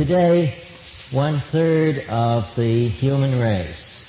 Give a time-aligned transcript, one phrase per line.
[0.00, 0.58] Today,
[1.10, 4.02] one third of the human race,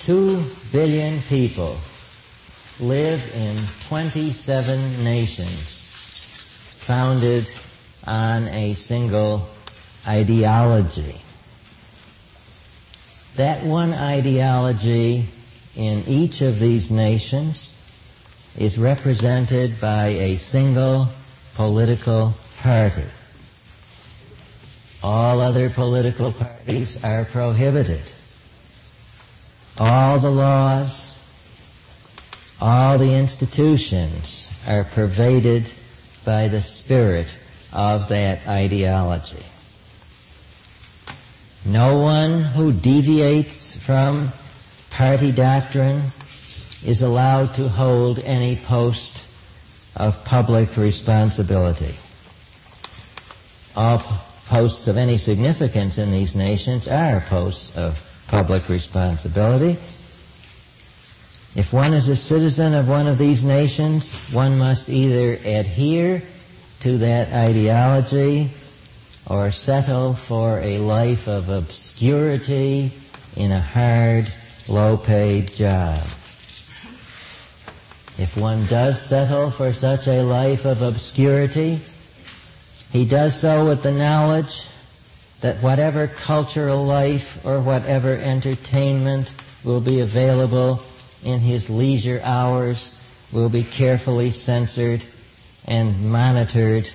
[0.00, 1.76] two billion people,
[2.80, 3.54] live in
[3.88, 5.92] 27 nations
[6.70, 7.46] founded
[8.06, 9.46] on a single
[10.08, 11.20] ideology.
[13.36, 15.26] That one ideology
[15.76, 17.78] in each of these nations
[18.56, 21.08] is represented by a single
[21.56, 23.04] political party.
[25.02, 28.02] All other political parties are prohibited.
[29.78, 31.16] All the laws,
[32.60, 35.68] all the institutions are pervaded
[36.24, 37.36] by the spirit
[37.72, 39.44] of that ideology.
[41.64, 44.32] No one who deviates from
[44.90, 46.12] party doctrine
[46.84, 49.24] is allowed to hold any post
[49.96, 51.94] of public responsibility.
[53.74, 54.02] All
[54.52, 59.78] posts of any significance in these nations are posts of public responsibility.
[61.56, 66.22] If one is a citizen of one of these nations, one must either adhere
[66.80, 68.50] to that ideology
[69.26, 72.92] or settle for a life of obscurity
[73.36, 74.30] in a hard,
[74.68, 75.98] low-paid job.
[78.18, 81.80] If one does settle for such a life of obscurity,
[82.92, 84.66] he does so with the knowledge
[85.40, 89.32] that whatever cultural life or whatever entertainment
[89.64, 90.80] will be available
[91.24, 92.96] in his leisure hours
[93.32, 95.02] will be carefully censored
[95.66, 96.88] and monitored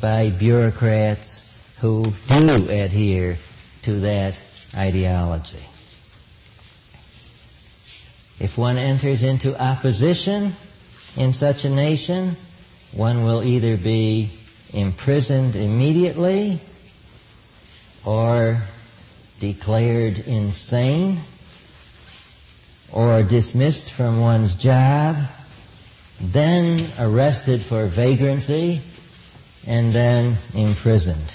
[0.00, 1.46] by bureaucrats
[1.80, 3.38] who do adhere
[3.82, 4.34] to that
[4.76, 5.64] ideology.
[8.38, 10.54] If one enters into opposition
[11.16, 12.36] in such a nation,
[12.92, 14.30] one will either be
[14.72, 16.60] imprisoned immediately
[18.04, 18.60] or
[19.40, 21.20] declared insane
[22.92, 25.16] or dismissed from one's job,
[26.20, 28.80] then arrested for vagrancy,
[29.66, 31.34] and then imprisoned.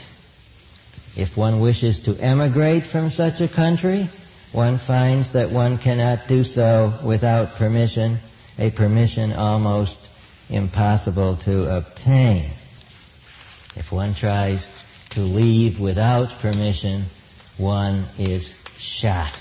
[1.16, 4.10] If one wishes to emigrate from such a country,
[4.52, 8.20] one finds that one cannot do so without permission,
[8.60, 10.10] a permission almost
[10.50, 12.52] impossible to obtain.
[13.76, 14.68] If one tries
[15.12, 17.06] to leave without permission,
[17.58, 19.40] one is shot.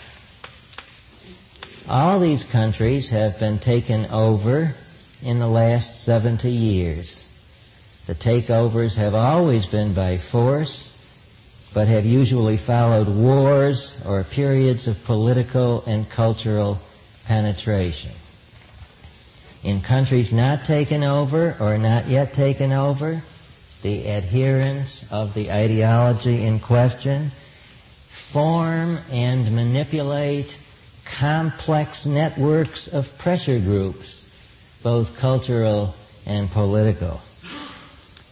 [1.89, 4.75] All these countries have been taken over
[5.23, 7.29] in the last 70 years.
[8.07, 10.95] The takeovers have always been by force,
[11.73, 16.81] but have usually followed wars or periods of political and cultural
[17.27, 18.13] penetration.
[19.63, 23.23] In countries not taken over or not yet taken over,
[23.85, 27.31] the adherents of the ideology in question
[28.09, 30.57] form and manipulate
[31.05, 34.35] complex networks of pressure groups,
[34.83, 35.95] both cultural
[36.25, 37.21] and political.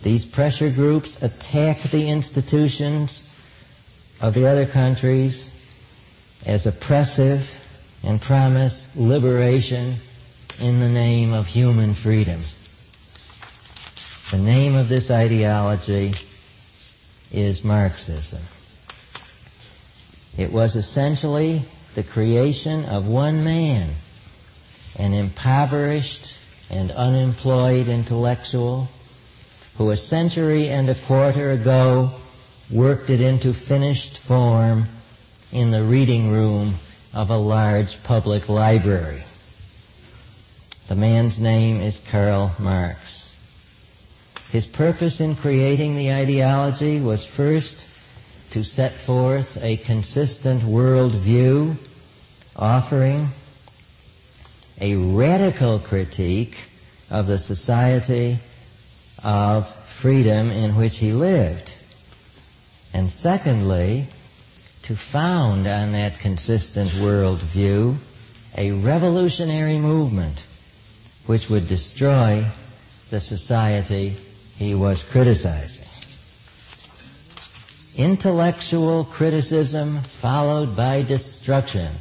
[0.02, 3.22] These pressure groups attack the institutions
[4.22, 5.50] of the other countries
[6.46, 7.60] as oppressive
[8.02, 9.96] and promise liberation
[10.58, 12.40] in the name of human freedom.
[14.32, 16.14] The name of this ideology
[17.30, 18.40] is Marxism.
[20.38, 23.90] It was essentially the creation of one man,
[24.98, 26.38] an impoverished
[26.70, 28.88] and unemployed intellectual
[29.76, 32.12] who a century and a quarter ago
[32.70, 34.86] worked it into finished form
[35.52, 36.76] in the reading room
[37.12, 39.24] of a large public library.
[40.88, 43.21] The man's name is Karl Marx.
[44.52, 47.88] His purpose in creating the ideology was first
[48.50, 51.76] to set forth a consistent worldview
[52.54, 53.28] offering
[54.78, 56.64] a radical critique
[57.10, 58.40] of the society
[59.24, 61.72] of freedom in which he lived.
[62.92, 64.04] And secondly,
[64.82, 67.96] to found on that consistent worldview
[68.58, 70.44] a revolutionary movement
[71.24, 72.44] which would destroy
[73.08, 74.18] the society
[74.62, 75.84] he was criticizing.
[77.96, 81.92] Intellectual criticism followed by destruction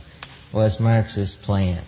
[0.54, 1.82] was Marx's plan.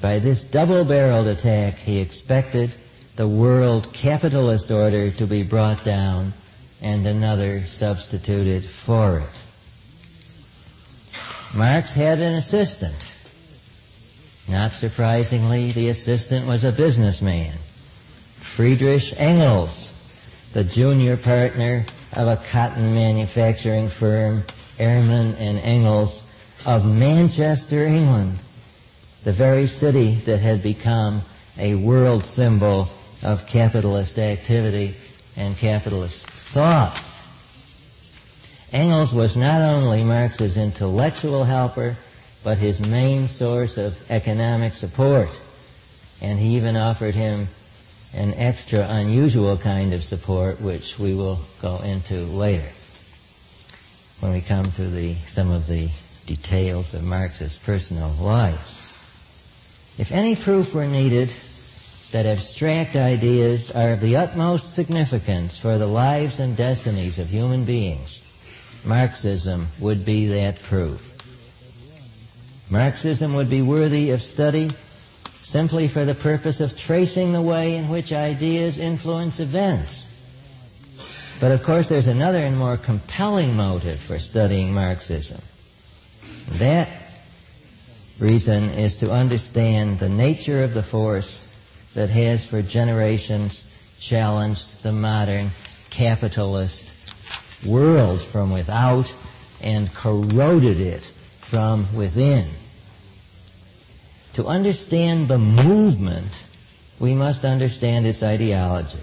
[0.00, 2.72] By this double-barreled attack, he expected
[3.16, 6.32] the world capitalist order to be brought down
[6.80, 9.42] and another substituted for it.
[11.54, 13.12] Marx had an assistant.
[14.48, 17.52] Not surprisingly, the assistant was a businessman.
[18.56, 19.92] Friedrich Engels,
[20.54, 24.44] the junior partner of a cotton manufacturing firm,
[24.80, 26.22] Ermen and Engels,
[26.64, 28.38] of Manchester, England,
[29.24, 31.20] the very city that had become
[31.58, 32.88] a world symbol
[33.22, 34.94] of capitalist activity
[35.36, 36.98] and capitalist thought.
[38.72, 41.94] Engels was not only Marx's intellectual helper,
[42.42, 45.28] but his main source of economic support.
[46.22, 47.48] And he even offered him
[48.14, 52.72] an extra unusual kind of support, which we will go into later
[54.20, 55.88] when we come to the, some of the
[56.26, 59.96] details of Marx's personal life.
[59.98, 61.30] If any proof were needed
[62.12, 67.64] that abstract ideas are of the utmost significance for the lives and destinies of human
[67.64, 68.22] beings,
[68.84, 71.02] Marxism would be that proof.
[72.70, 74.70] Marxism would be worthy of study
[75.46, 80.04] simply for the purpose of tracing the way in which ideas influence events.
[81.38, 85.40] But of course there's another and more compelling motive for studying Marxism.
[86.58, 86.88] That
[88.18, 91.48] reason is to understand the nature of the force
[91.94, 95.50] that has for generations challenged the modern
[95.90, 97.14] capitalist
[97.64, 99.14] world from without
[99.62, 102.48] and corroded it from within.
[104.36, 106.30] To understand the movement,
[107.00, 108.98] we must understand its ideology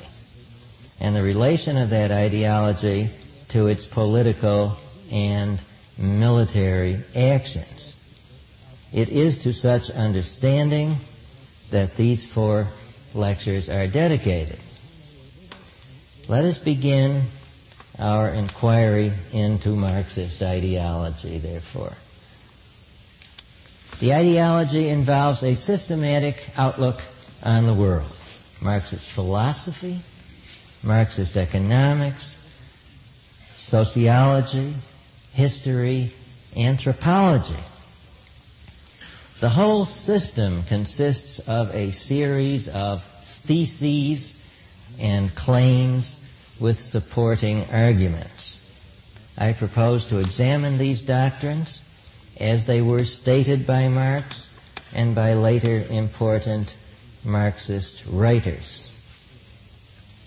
[1.00, 3.09] and the relation of that ideology
[3.47, 4.77] to its political
[5.12, 5.59] and
[5.97, 7.95] military actions.
[8.94, 10.97] It is to such understanding
[11.71, 12.68] that these four
[13.15, 14.59] lectures are dedicated.
[16.29, 17.24] Let us begin
[17.97, 21.94] our inquiry into Marxist ideology, therefore.
[24.00, 27.01] The ideology involves a systematic outlook
[27.44, 28.12] on the world.
[28.62, 30.00] Marxist philosophy,
[30.84, 32.38] Marxist economics,
[33.57, 34.74] sociology,
[35.34, 36.12] history,
[36.57, 37.56] anthropology.
[39.40, 44.36] The whole system consists of a series of theses
[45.00, 46.19] and claims
[46.60, 48.60] with supporting arguments.
[49.38, 51.82] I propose to examine these doctrines
[52.44, 54.54] as they were stated by Marx
[54.94, 56.75] and by later important
[57.24, 58.92] Marxist writers.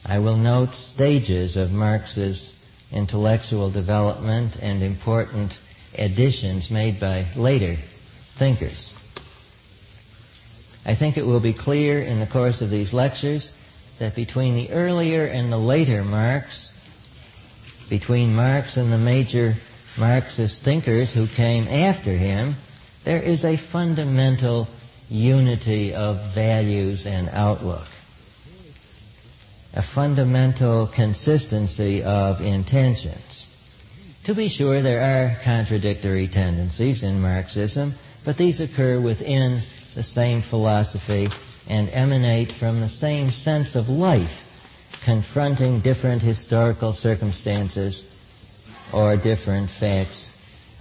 [0.09, 2.55] I will note stages of Marx's
[2.91, 5.61] intellectual development and important
[5.99, 8.95] additions made by later thinkers.
[10.87, 13.53] I think it will be clear in the course of these lectures
[13.99, 16.73] that between the earlier and the later Marx,
[17.91, 19.57] between Marx and the major
[19.99, 22.57] Marxist thinkers who came after him,
[23.05, 24.69] there is a fundamental
[25.09, 27.87] unity of values and outlook.
[29.75, 33.57] A fundamental consistency of intentions.
[34.25, 37.95] To be sure, there are contradictory tendencies in Marxism,
[38.25, 39.63] but these occur within
[39.95, 41.29] the same philosophy
[41.69, 44.43] and emanate from the same sense of life,
[45.05, 48.05] confronting different historical circumstances
[48.93, 50.33] or different facts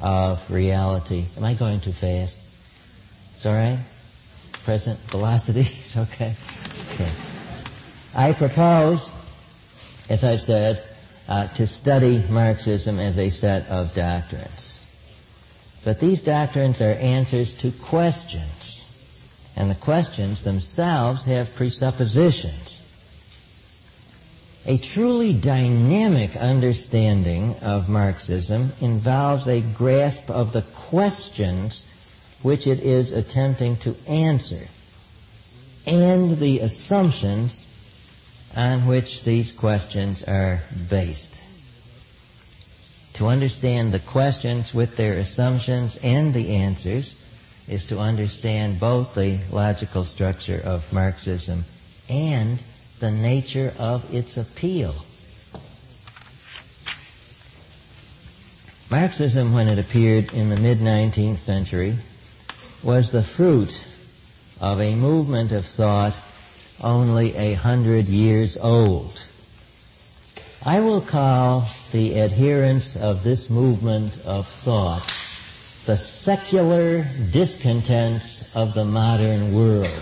[0.01, 1.25] of reality.
[1.37, 2.37] Am I going too fast?
[3.35, 3.79] It's all right?
[4.63, 6.35] Present velocity is okay?
[6.93, 7.11] okay.
[8.15, 9.11] I propose,
[10.09, 10.83] as I've said,
[11.27, 14.79] uh, to study Marxism as a set of doctrines.
[15.83, 18.65] But these doctrines are answers to questions
[19.55, 22.74] and the questions themselves have presuppositions.
[24.67, 31.83] A truly dynamic understanding of Marxism involves a grasp of the questions
[32.41, 34.67] which it is attempting to answer
[35.85, 37.67] and the assumptions
[38.55, 41.35] on which these questions are based.
[43.13, 47.21] To understand the questions with their assumptions and the answers,
[47.67, 51.65] is to understand both the logical structure of Marxism
[52.09, 52.59] and
[52.99, 54.95] the nature of its appeal.
[58.89, 61.95] Marxism, when it appeared in the mid-19th century,
[62.83, 63.85] was the fruit
[64.61, 66.13] of a movement of thought
[66.81, 69.25] only a hundred years old.
[70.65, 75.03] I will call the adherents of this movement of thought
[75.85, 80.01] the secular discontents of the modern world.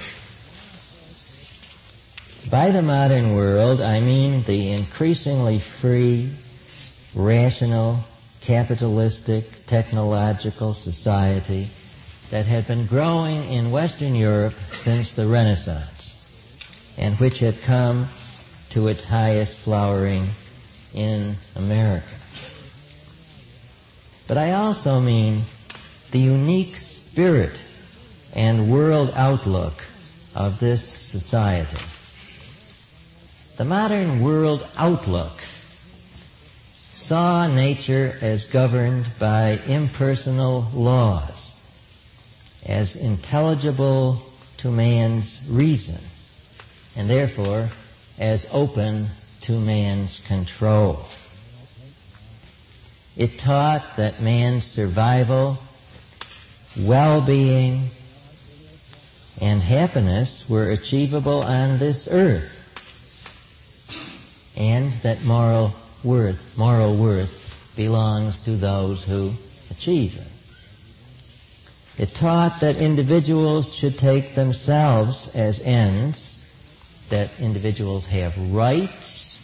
[2.49, 6.29] By the modern world, I mean the increasingly free,
[7.15, 8.03] rational,
[8.41, 11.69] capitalistic, technological society
[12.31, 15.93] that had been growing in Western Europe since the Renaissance
[16.97, 18.09] and which had come
[18.71, 20.27] to its highest flowering
[20.93, 22.05] in America.
[24.27, 25.43] But I also mean
[26.11, 27.61] the unique spirit
[28.35, 29.83] and world outlook
[30.35, 31.77] of this society.
[33.55, 35.43] The modern world outlook
[36.91, 41.61] saw nature as governed by impersonal laws,
[42.65, 44.23] as intelligible
[44.57, 46.01] to man's reason,
[46.95, 47.69] and therefore
[48.17, 49.05] as open
[49.41, 51.05] to man's control.
[53.15, 55.59] It taught that man's survival,
[56.75, 57.89] well-being,
[59.39, 62.61] and happiness were achievable on this earth,
[64.55, 69.33] and that moral worth, moral worth belongs to those who
[69.71, 72.01] achieve it.
[72.01, 76.39] It taught that individuals should take themselves as ends,
[77.09, 79.39] that individuals have rights,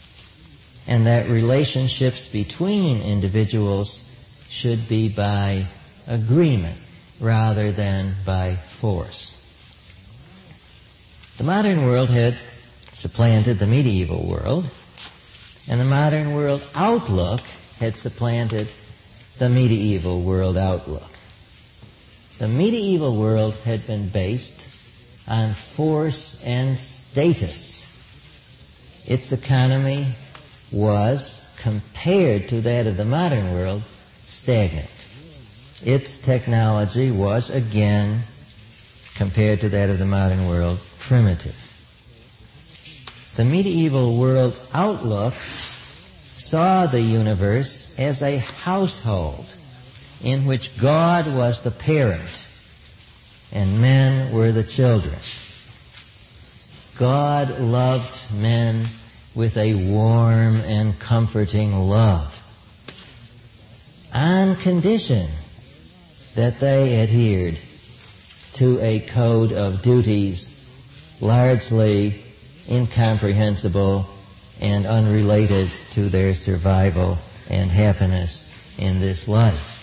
[0.87, 4.03] and that relationships between individuals
[4.49, 5.65] should be by
[6.07, 6.79] agreement
[7.19, 9.35] rather than by force.
[11.37, 12.37] The modern world had
[12.93, 14.69] supplanted the medieval world,
[15.69, 17.41] and the modern world outlook
[17.79, 18.67] had supplanted
[19.37, 21.09] the medieval world outlook.
[22.39, 24.59] The medieval world had been based
[25.27, 27.85] on force and status.
[29.05, 30.07] Its economy
[30.71, 33.83] was, compared to that of the modern world,
[34.25, 34.89] stagnant.
[35.83, 38.21] Its technology was, again,
[39.15, 41.68] compared to that of the modern world, primitive.
[43.39, 45.33] The medieval world outlook
[46.33, 49.45] saw the universe as a household
[50.21, 52.47] in which God was the parent
[53.53, 55.15] and men were the children.
[56.97, 58.85] God loved men
[59.33, 62.43] with a warm and comforting love
[64.13, 65.31] on condition
[66.35, 67.57] that they adhered
[68.55, 72.21] to a code of duties largely
[72.69, 74.07] incomprehensible
[74.61, 77.17] and unrelated to their survival
[77.49, 78.45] and happiness
[78.77, 79.77] in this life.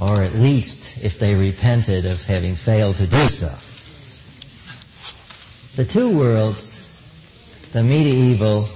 [0.00, 3.52] Or at least if they repented of having failed to do so.
[5.76, 8.68] The two worlds, the medieval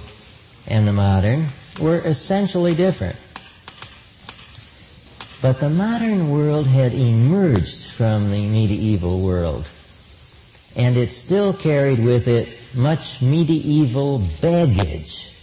[0.67, 1.47] and the modern,
[1.81, 3.17] were essentially different.
[5.41, 9.69] But the modern world had emerged from the medieval world,
[10.75, 15.33] and it still carried with it much medieval baggage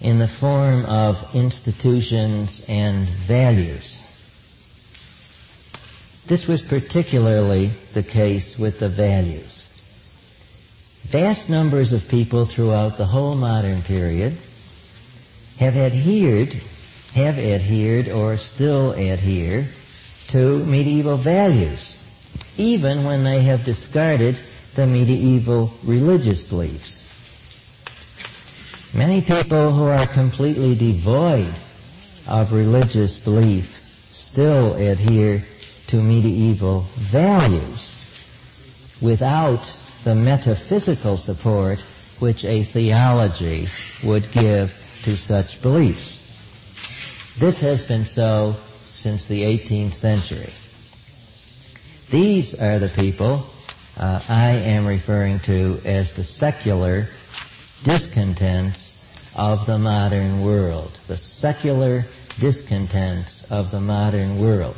[0.00, 4.04] in the form of institutions and values.
[6.26, 9.58] This was particularly the case with the values.
[11.04, 14.36] Vast numbers of people throughout the whole modern period
[15.58, 16.54] have adhered,
[17.14, 19.66] have adhered or still adhere
[20.28, 21.96] to medieval values,
[22.58, 24.38] even when they have discarded
[24.78, 27.02] the medieval religious beliefs.
[28.94, 31.52] Many people who are completely devoid
[32.28, 35.42] of religious belief still adhere
[35.88, 37.90] to medieval values
[39.00, 39.64] without
[40.04, 41.80] the metaphysical support
[42.20, 43.66] which a theology
[44.04, 44.70] would give
[45.02, 46.14] to such beliefs.
[47.36, 50.52] This has been so since the 18th century.
[52.10, 53.44] These are the people
[53.98, 57.08] uh, I am referring to as the secular
[57.82, 58.94] discontents
[59.36, 60.98] of the modern world.
[61.06, 62.04] The secular
[62.38, 64.76] discontents of the modern world.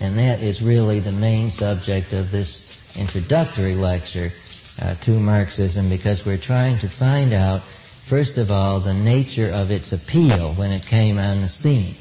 [0.00, 4.32] And that is really the main subject of this introductory lecture
[4.80, 9.70] uh, to Marxism because we're trying to find out, first of all, the nature of
[9.70, 11.94] its appeal when it came on the scene.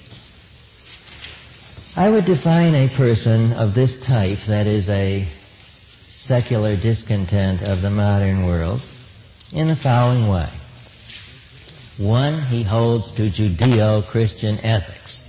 [1.96, 5.28] I would define a person of this type, that is a
[6.22, 8.80] secular discontent of the modern world
[9.54, 10.48] in the following way.
[11.98, 15.26] One, he holds to Judeo-Christian ethics.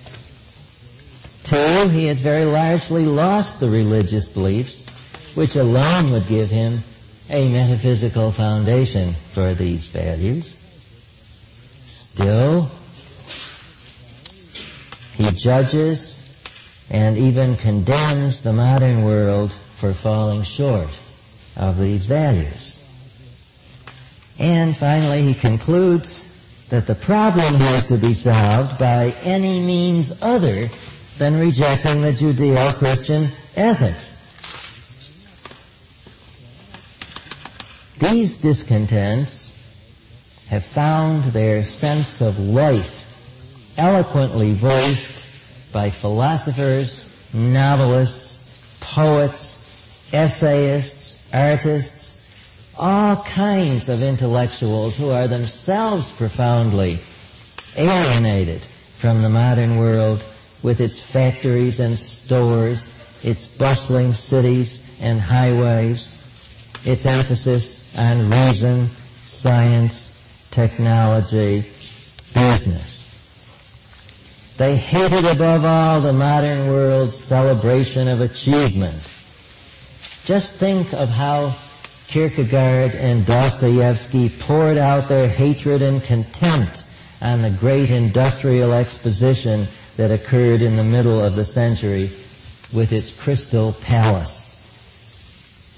[1.45, 4.87] Two, he has very largely lost the religious beliefs
[5.35, 6.83] which alone would give him
[7.31, 10.57] a metaphysical foundation for these values.
[11.85, 12.71] Still,
[15.15, 16.19] he judges
[16.91, 20.97] and even condemns the modern world for falling short
[21.57, 22.79] of these values.
[24.39, 30.71] And finally, he concludes that the problem has to be solved by any means other
[31.19, 33.25] than rejecting the Judeo-Christian
[33.57, 34.11] ethics.
[37.99, 45.27] These discontents have found their sense of life eloquently voiced
[45.73, 49.52] by philosophers, novelists, poets,
[50.13, 56.99] essayists, artists, all kinds of intellectuals who are themselves profoundly
[57.77, 60.25] alienated from the modern world
[60.63, 66.19] with its factories and stores, its bustling cities and highways,
[66.85, 68.87] its emphasis on reason,
[69.23, 70.17] science,
[70.51, 71.61] technology,
[72.33, 72.93] business.
[74.57, 79.12] They hated above all the modern world's celebration of achievement.
[80.25, 81.53] Just think of how
[82.07, 86.85] Kierkegaard and Dostoevsky poured out their hatred and contempt
[87.21, 92.03] on the great industrial exposition that occurred in the middle of the century
[92.73, 94.51] with its crystal palace.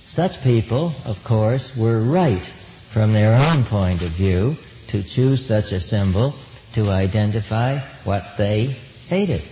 [0.07, 4.57] Such people, of course, were right from their own point of view
[4.89, 6.35] to choose such a symbol
[6.75, 8.77] to identify what they
[9.09, 9.43] hated.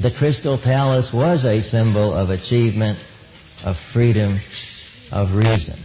[0.00, 2.98] The Crystal Palace was a symbol of achievement,
[3.64, 4.32] of freedom,
[5.12, 5.78] of reason.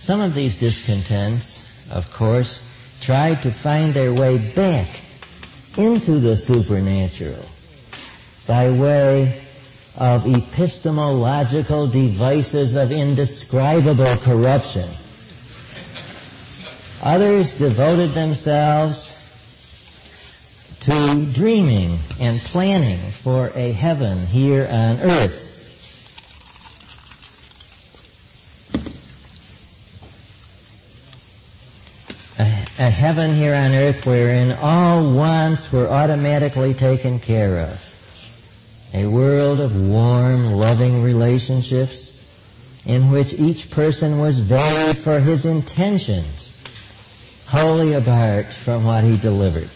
[0.00, 2.66] Some of these discontents, of course,
[3.00, 4.88] tried to find their way back
[5.76, 7.44] into the supernatural
[8.46, 9.40] by way
[9.98, 14.88] of epistemological devices of indescribable corruption
[17.04, 19.20] Others devoted themselves
[20.80, 25.43] to dreaming and planning for a heaven here on earth.
[32.76, 38.90] A, heaven here on earth wherein all wants were automatically taken care of.
[38.92, 42.20] A world of warm, loving relationships
[42.84, 46.52] in which each person was valued for his intentions
[47.46, 49.70] wholly apart from what he delivered.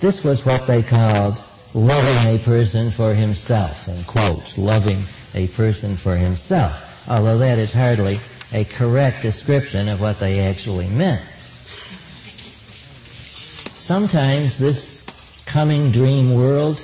[0.00, 1.36] This was what they called
[1.74, 5.02] loving a person for himself, in quotes, loving
[5.34, 8.20] a person for himself, although that is hardly
[8.52, 11.20] a correct description of what they actually meant.
[13.84, 15.04] Sometimes this
[15.44, 16.82] coming dream world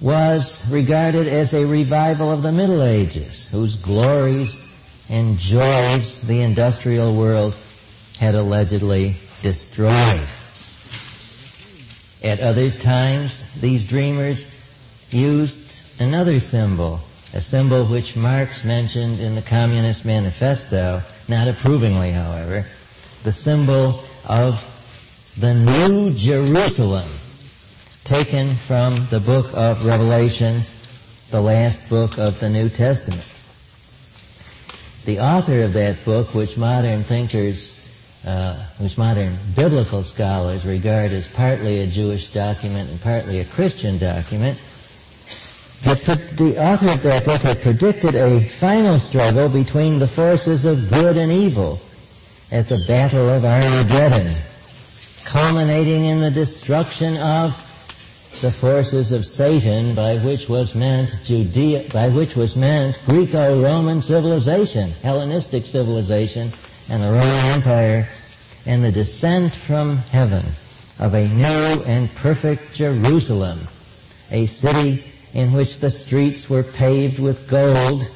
[0.00, 4.68] was regarded as a revival of the Middle Ages, whose glories
[5.08, 7.54] and joys the industrial world
[8.18, 10.26] had allegedly destroyed.
[12.24, 14.44] At other times, these dreamers
[15.12, 16.98] used another symbol,
[17.32, 22.66] a symbol which Marx mentioned in the Communist Manifesto, not approvingly, however,
[23.22, 24.72] the symbol of
[25.38, 27.08] the New Jerusalem,
[28.04, 30.62] taken from the book of Revelation,
[31.30, 33.24] the last book of the New Testament.
[35.04, 37.76] The author of that book, which modern thinkers
[38.26, 43.98] uh, which modern biblical scholars regard as partly a Jewish document and partly a Christian
[43.98, 44.58] document,
[45.82, 45.94] the,
[46.36, 51.16] the author of that book had predicted a final struggle between the forces of good
[51.16, 51.78] and evil
[52.50, 54.34] at the Battle of Armageddon,
[55.26, 57.62] culminating in the destruction of
[58.40, 64.90] the forces of Satan, by which was meant Judea, by which was meant Greco-Roman civilization,
[65.02, 66.52] Hellenistic civilization,
[66.88, 68.08] and the Roman Empire
[68.66, 70.44] and the descent from heaven
[71.00, 73.58] of a new and perfect Jerusalem,
[74.30, 78.08] a city in which the streets were paved with gold,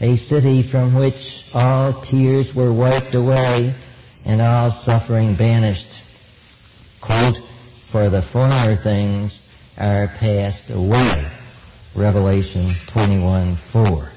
[0.00, 3.74] a city from which all tears were wiped away
[4.24, 6.09] and all suffering banished.
[7.00, 9.40] Quote, for the former things
[9.78, 11.30] are passed away.
[11.94, 14.08] Revelation 21, 4.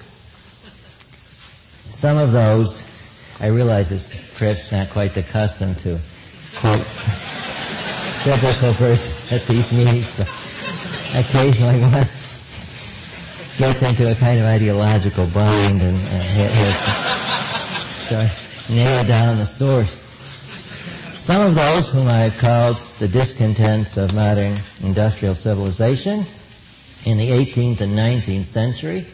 [1.91, 2.83] Some of those
[3.39, 5.99] I realize it's perhaps not quite the custom to
[6.55, 6.85] quote
[8.25, 10.29] biblical verses at these meetings, but
[11.15, 12.07] occasionally one
[13.57, 16.23] gets into a kind of ideological bind and uh,
[16.61, 16.77] has
[18.09, 20.02] to nail down the source.
[21.23, 26.25] Some of those whom I have called the discontents of modern industrial civilization
[27.05, 29.05] in the 18th and 19th century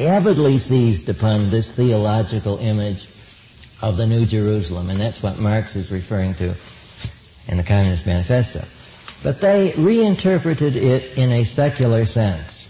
[0.00, 3.06] avidly seized upon this theological image
[3.80, 6.52] of the New Jerusalem, and that's what Marx is referring to
[7.46, 8.64] in the Communist Manifesto.
[9.22, 12.66] But they reinterpreted it in a secular sense.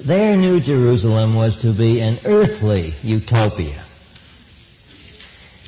[0.00, 3.81] Their New Jerusalem was to be an earthly utopia.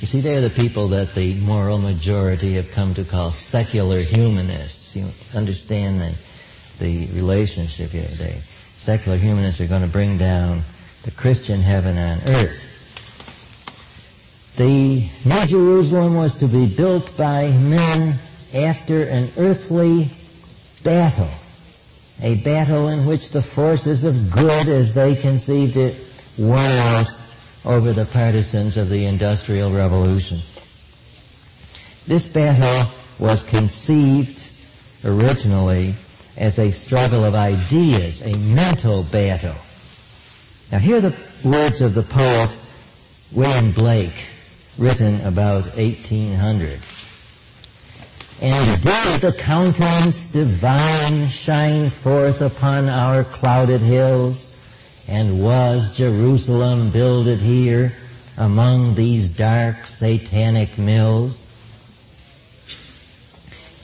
[0.00, 4.96] You see, they're the people that the moral majority have come to call secular humanists.
[4.96, 6.14] You understand the,
[6.78, 8.02] the relationship here.
[8.02, 8.34] The
[8.76, 10.62] secular humanists are going to bring down
[11.04, 12.70] the Christian heaven on earth.
[14.56, 18.14] The New Jerusalem was to be built by men
[18.54, 20.10] after an earthly
[20.82, 21.30] battle,
[22.20, 26.00] a battle in which the forces of good, as they conceived it,
[26.36, 27.08] won out
[27.64, 30.40] over the partisans of the Industrial Revolution.
[32.06, 34.50] This battle was conceived
[35.04, 35.94] originally
[36.36, 39.54] as a struggle of ideas, a mental battle.
[40.70, 42.56] Now hear the words of the poet
[43.32, 44.28] William Blake,
[44.78, 46.80] written about 1800.
[48.40, 54.53] And did the countenance divine shine forth upon our clouded hills?
[55.08, 57.92] And was Jerusalem builded here
[58.36, 61.44] among these dark satanic mills?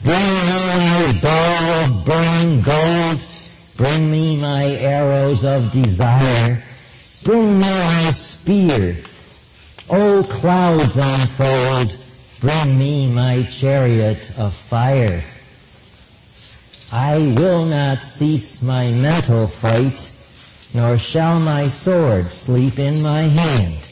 [0.03, 3.21] Bring me my bow of burning gold.
[3.77, 6.63] Bring me my arrows of desire.
[7.23, 8.97] Bring me my spear.
[9.91, 11.99] O clouds unfold.
[12.41, 15.23] Bring me my chariot of fire.
[16.93, 20.10] I will not cease my mental fight,
[20.75, 23.91] nor shall my sword sleep in my hand,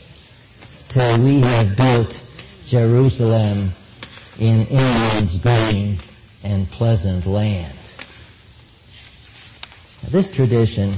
[0.89, 2.23] till we have built
[2.65, 3.73] Jerusalem
[4.39, 5.99] in England's green
[6.45, 7.73] and pleasant land.
[10.11, 10.95] This tradition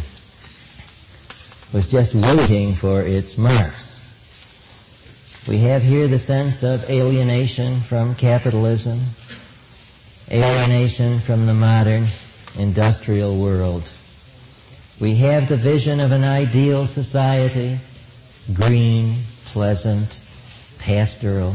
[1.73, 3.87] was just waiting for its Marx.
[5.49, 9.01] We have here the sense of alienation from capitalism,
[10.31, 12.07] alienation from the modern
[12.59, 13.91] industrial world.
[15.01, 17.79] We have the vision of an ideal society,
[18.53, 19.15] green,
[19.47, 20.21] pleasant,
[20.79, 21.55] pastoral,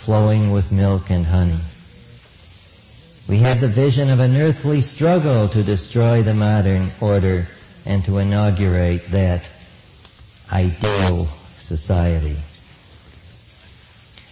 [0.00, 1.60] flowing with milk and honey.
[3.28, 7.46] We have the vision of an earthly struggle to destroy the modern order
[7.84, 9.50] and to inaugurate that
[10.50, 11.28] ideal
[11.58, 12.36] society.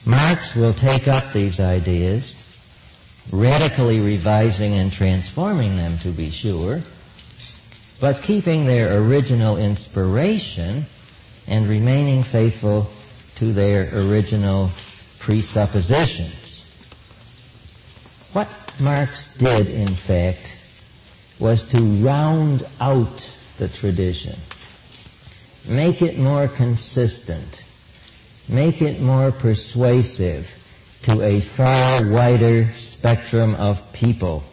[0.06, 2.34] Marx will take up these ideas,
[3.30, 6.80] radically revising and transforming them to be sure,
[8.00, 10.86] but keeping their original inspiration
[11.46, 12.90] and remaining faithful
[13.36, 14.70] to their original
[15.18, 16.64] presuppositions.
[18.32, 18.48] What
[18.80, 20.58] Marx did, in fact,
[21.38, 24.38] was to round out the tradition,
[25.68, 27.64] make it more consistent,
[28.48, 30.56] make it more persuasive
[31.02, 34.44] to a far wider spectrum of people,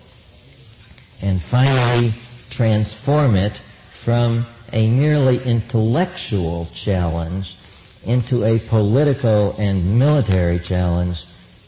[1.21, 2.13] and finally
[2.57, 3.55] transform it
[3.91, 4.43] from
[4.73, 7.55] a merely intellectual challenge
[8.03, 11.25] into a political and military challenge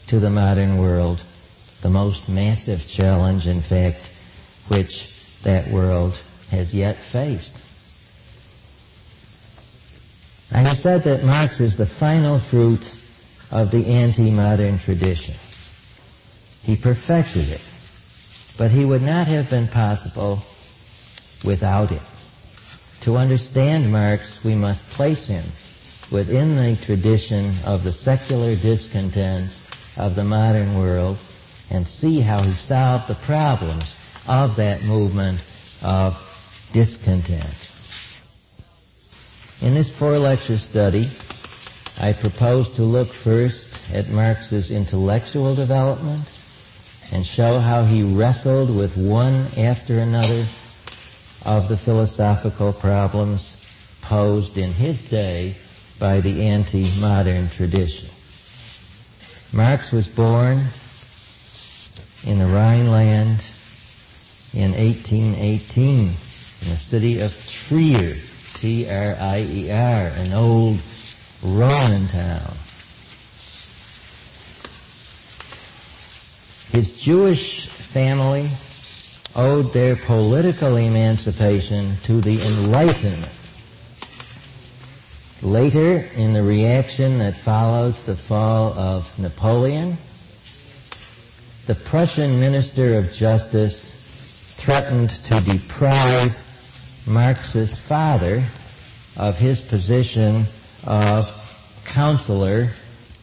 [0.08, 1.22] to the modern world,
[1.82, 4.00] the most massive challenge, in fact,
[4.66, 7.62] which that world has yet faced.
[10.50, 12.92] I have said that Marx is the final fruit
[13.52, 15.36] of the anti-modern tradition.
[16.64, 17.62] He perfected it,
[18.58, 20.42] but he would not have been possible
[21.44, 22.02] without it.
[23.02, 25.44] To understand Marx, we must place him
[26.10, 31.16] within the tradition of the secular discontents of the modern world
[31.70, 35.40] and see how he solved the problems of that movement
[35.82, 36.18] of
[36.72, 37.70] discontent.
[39.62, 41.08] In this four lecture study,
[42.00, 46.22] I propose to look first at Marx's intellectual development
[47.12, 50.44] and show how he wrestled with one after another
[51.44, 53.56] of the philosophical problems
[54.02, 55.54] posed in his day
[55.98, 58.08] by the anti-modern tradition.
[59.52, 60.62] Marx was born
[62.26, 63.44] in the Rhineland
[64.52, 66.12] in 1818
[66.62, 68.16] in the city of Trier,
[68.54, 70.78] T-R-I-E-R, an old
[71.42, 72.54] Roman town.
[76.72, 78.50] His Jewish family
[79.36, 83.32] owed their political emancipation to the Enlightenment
[85.42, 89.96] Later, in the reaction that followed the fall of Napoleon,
[91.64, 93.90] the Prussian Minister of Justice
[94.58, 96.38] threatened to deprive
[97.06, 98.44] Marx's father
[99.16, 100.44] of his position
[100.86, 101.32] of
[101.86, 102.68] counselor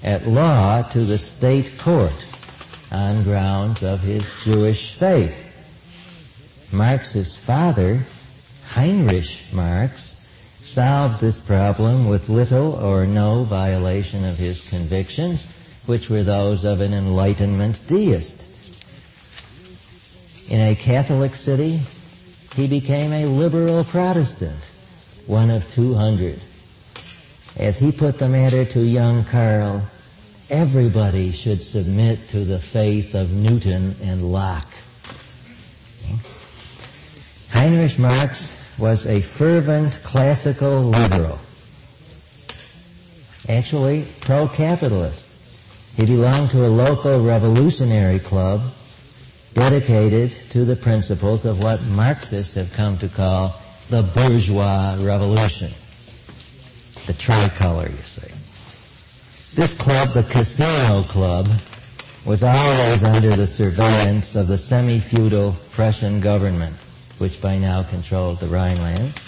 [0.04, 2.26] at law to the state court
[2.92, 5.47] on grounds of his Jewish faith.
[6.72, 8.02] Marx's father,
[8.70, 10.16] Heinrich Marx,
[10.64, 15.48] solved this problem with little or no violation of his convictions,
[15.86, 18.44] which were those of an Enlightenment deist.
[20.50, 21.80] In a Catholic city,
[22.56, 24.70] he became a liberal Protestant,
[25.26, 26.40] one of 200.
[27.58, 29.82] as he put the matter to young Karl,
[30.50, 34.77] everybody should submit to the faith of Newton and Locke.
[37.52, 41.40] Heinrich Marx was a fervent classical liberal.
[43.50, 45.28] Actually, pro-capitalist.
[45.96, 48.62] He belonged to a local revolutionary club
[49.54, 53.56] dedicated to the principles of what Marxists have come to call
[53.90, 55.72] the bourgeois revolution.
[57.08, 58.34] The tricolor, you see.
[59.56, 61.50] This club, the Casino Club,
[62.26, 66.76] was always under the surveillance of the semi-feudal Prussian government,
[67.18, 69.22] which by now controlled the Rhineland.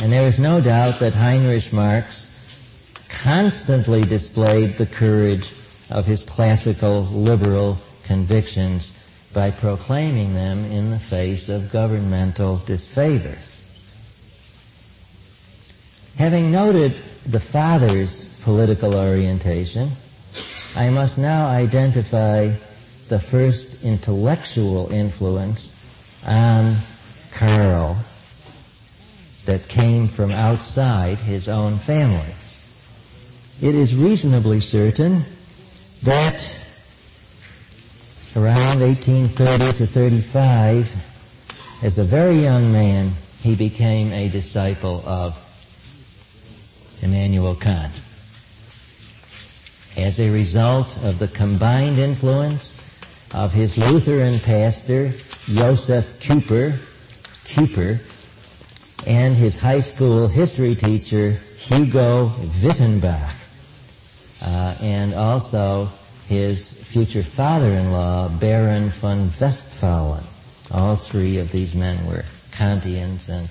[0.00, 2.32] And there is no doubt that Heinrich Marx
[3.08, 5.50] constantly displayed the courage
[5.90, 8.92] of his classical liberal convictions
[9.32, 13.36] by proclaiming them in the face of governmental disfavor.
[16.16, 16.96] Having noted
[17.26, 19.90] the father's political orientation,
[20.74, 22.54] I must now identify
[23.08, 25.67] the first intellectual influence
[26.28, 26.78] on
[27.32, 27.96] Karl
[29.46, 32.34] that came from outside his own family.
[33.62, 35.22] It is reasonably certain
[36.02, 36.54] that
[38.36, 40.94] around 1830 to 35,
[41.82, 43.10] as a very young man,
[43.40, 45.36] he became a disciple of
[47.02, 47.94] Immanuel Kant.
[49.96, 52.67] As a result of the combined influence
[53.32, 55.12] of his Lutheran pastor,
[55.46, 56.78] Joseph Kuyper,
[57.44, 58.00] Kuyper,
[59.06, 63.34] and his high school history teacher, Hugo Wyttenbach,
[64.42, 65.90] uh, and also
[66.26, 70.24] his future father-in-law, Baron von Westphalen.
[70.70, 73.48] All three of these men were Kantians and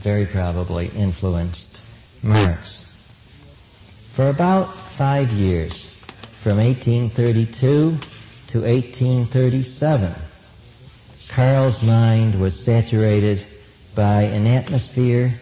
[0.00, 1.80] very probably influenced
[2.22, 2.86] Marx.
[4.12, 5.90] For about five years,
[6.40, 7.98] from 1832
[8.50, 10.12] to 1837,
[11.28, 13.46] Karl's mind was saturated
[13.94, 15.32] by an atmosphere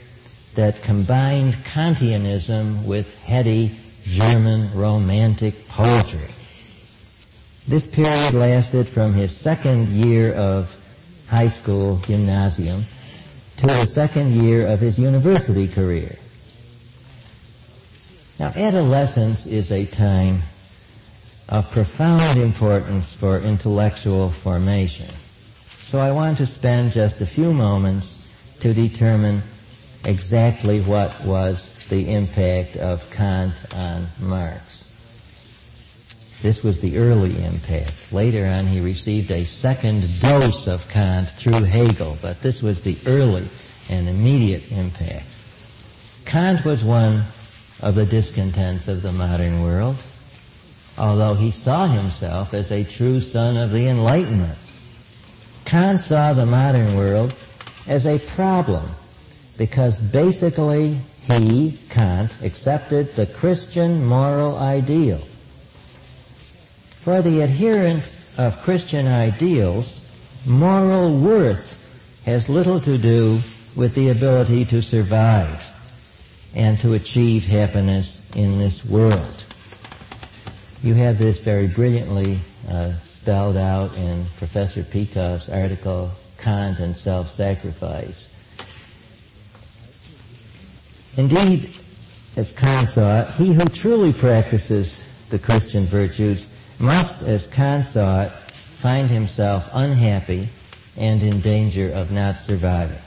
[0.57, 6.29] that combined Kantianism with heady German romantic poetry.
[7.67, 10.71] This period lasted from his second year of
[11.29, 12.83] high school gymnasium
[13.57, 16.19] to the second year of his university career.
[18.39, 20.43] Now, adolescence is a time
[21.49, 25.11] of profound importance for intellectual formation.
[25.83, 28.27] So I want to spend just a few moments
[28.61, 29.43] to determine
[30.05, 34.85] exactly what was the impact of Kant on Marx.
[36.43, 38.13] This was the early impact.
[38.13, 42.97] Later on he received a second dose of Kant through Hegel, but this was the
[43.07, 43.49] early
[43.89, 45.27] and immediate impact.
[46.27, 47.25] Kant was one
[47.81, 49.97] of the discontents of the modern world,
[50.99, 54.59] although he saw himself as a true son of the Enlightenment.
[55.65, 57.35] Kant saw the modern world
[57.87, 58.89] as a problem
[59.57, 65.21] because basically he, Kant, accepted the Christian moral ideal.
[67.03, 68.05] For the adherent
[68.37, 70.01] of Christian ideals,
[70.47, 71.77] moral worth
[72.25, 73.41] has little to do
[73.77, 75.63] with the ability to survive
[76.55, 79.38] and to achieve happiness in this world.
[80.83, 82.39] You have this very brilliantly
[82.69, 88.31] uh, spelled out in Professor Peikoff's article, Kant and Self-Sacrifice.
[91.17, 91.77] Indeed,
[92.37, 98.23] as Kant saw it, he who truly practices the Christian virtues must, as Kant saw
[98.23, 98.33] it,
[98.81, 100.49] find himself unhappy
[100.97, 103.01] and in danger of not surviving.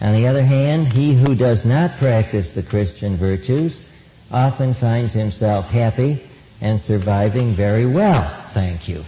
[0.00, 3.82] On the other hand, he who does not practice the Christian virtues
[4.30, 6.22] often finds himself happy
[6.60, 9.04] and surviving very well, thank you.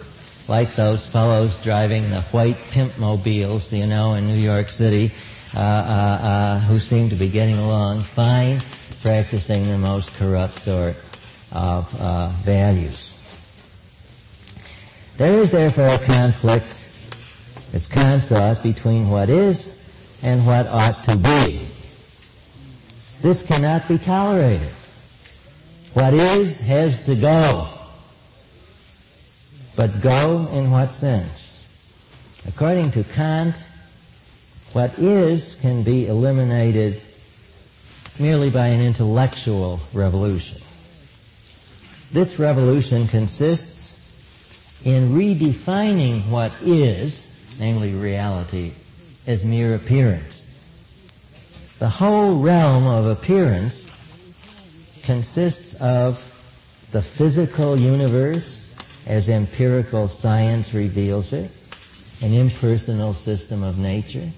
[0.49, 5.13] Like those fellows driving the white pimp mobiles, you know, in New York City,
[5.55, 8.63] uh, uh, uh, who seem to be getting along fine,
[9.03, 10.97] practicing the most corrupt sort
[11.53, 13.15] of uh, values.
[15.17, 16.85] There is therefore a conflict,
[17.73, 19.79] as Kant saw it, between what is
[20.23, 21.61] and what ought to be.
[23.21, 24.73] This cannot be tolerated.
[25.93, 27.67] What is has to go.
[29.77, 31.49] But go in what sense?
[32.47, 33.57] According to Kant,
[34.73, 37.01] what is can be eliminated
[38.19, 40.61] merely by an intellectual revolution.
[42.13, 43.81] This revolution consists
[44.85, 47.21] in redefining what is,
[47.59, 48.73] namely reality,
[49.27, 50.47] as mere appearance.
[51.79, 53.83] The whole realm of appearance
[55.03, 56.23] consists of
[56.93, 58.69] the physical universe
[59.07, 61.51] as empirical science reveals it,
[62.21, 64.29] an impersonal system of nature,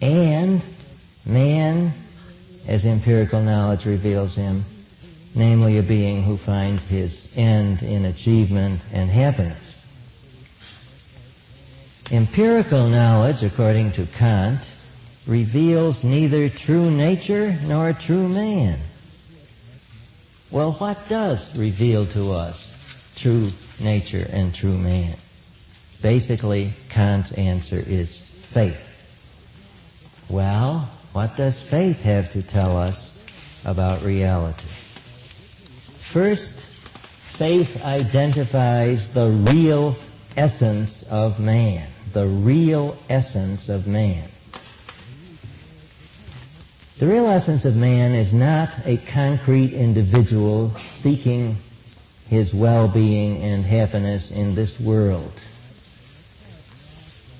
[0.00, 0.62] and
[1.24, 1.92] man
[2.68, 4.64] as empirical knowledge reveals him,
[5.34, 9.58] namely a being who finds his end in achievement and happiness.
[12.10, 14.68] Empirical knowledge, according to Kant,
[15.26, 18.78] reveals neither true nature nor true man.
[20.52, 22.74] Well, what does reveal to us
[23.16, 23.48] true
[23.80, 25.14] nature and true man?
[26.02, 28.90] Basically, Kant's answer is faith.
[30.28, 33.24] Well, what does faith have to tell us
[33.64, 34.68] about reality?
[36.00, 36.66] First,
[37.38, 39.96] faith identifies the real
[40.36, 41.88] essence of man.
[42.12, 44.28] The real essence of man.
[47.02, 51.56] The real essence of man is not a concrete individual seeking
[52.28, 55.32] his well-being and happiness in this world.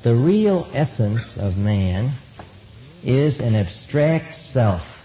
[0.03, 2.11] The real essence of man
[3.05, 5.01] is an abstract self,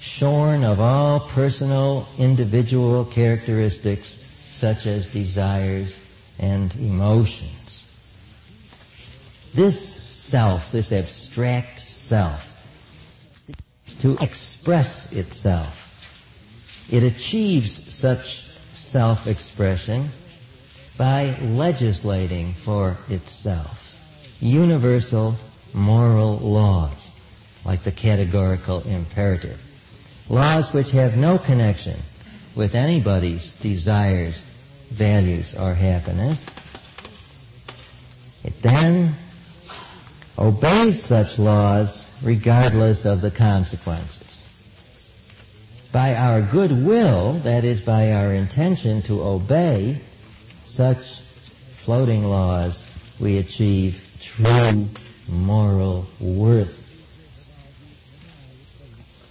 [0.00, 6.00] shorn of all personal, individual characteristics such as desires
[6.38, 7.86] and emotions.
[9.52, 12.49] This self, this abstract self,
[14.00, 15.76] to express itself.
[16.90, 18.42] It achieves such
[18.74, 20.08] self-expression
[20.98, 23.86] by legislating for itself
[24.40, 25.36] universal
[25.74, 27.12] moral laws,
[27.64, 29.62] like the categorical imperative.
[30.28, 31.98] Laws which have no connection
[32.54, 34.40] with anybody's desires,
[34.90, 36.40] values, or happiness.
[38.44, 39.14] It then
[40.38, 44.40] obeys such laws regardless of the consequences.
[45.92, 50.00] By our goodwill, that is by our intention to obey
[50.62, 51.22] such
[51.72, 52.84] floating laws,
[53.18, 54.88] we achieve true
[55.28, 56.76] moral worth.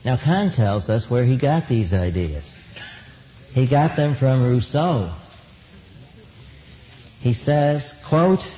[0.03, 2.43] Now Kant tells us where he got these ideas.
[3.53, 5.11] He got them from Rousseau.
[7.21, 8.49] He says, quote,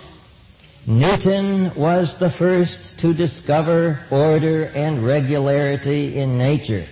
[0.88, 6.86] Newton was the first to discover order and regularity in nature.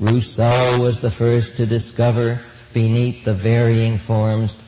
[0.00, 2.40] Rousseau was the first to discover
[2.72, 4.58] beneath the varying forms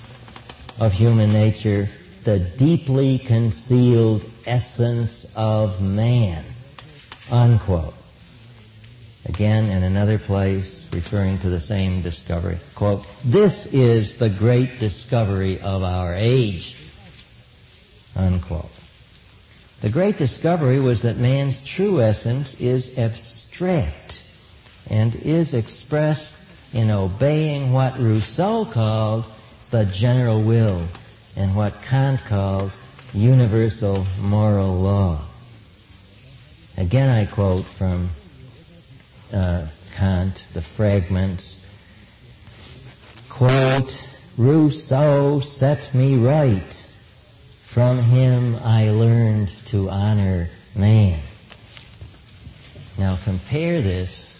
[0.78, 1.88] of human nature
[2.24, 6.44] the deeply concealed essence of man.
[7.30, 7.94] Unquote.
[9.26, 15.58] Again, in another place, referring to the same discovery, quote, this is the great discovery
[15.60, 16.83] of our age.
[18.16, 18.70] Unquote.
[19.80, 24.22] The great discovery was that man's true essence is abstract
[24.88, 26.34] and is expressed
[26.72, 29.24] in obeying what Rousseau called
[29.70, 30.86] the general will
[31.36, 32.72] and what Kant called
[33.12, 35.20] universal moral law.
[36.76, 38.10] Again, I quote from
[39.32, 41.64] uh, Kant, the fragments,
[43.28, 46.83] quote, Rousseau set me right
[47.74, 51.20] from him I learned to honor man.
[52.96, 54.38] Now compare this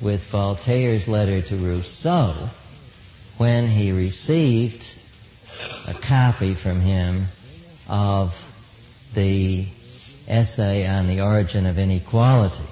[0.00, 2.50] with Voltaire's letter to Rousseau
[3.38, 4.84] when he received
[5.86, 7.28] a copy from him
[7.88, 8.34] of
[9.14, 9.68] the
[10.26, 12.66] essay on the origin of inequality.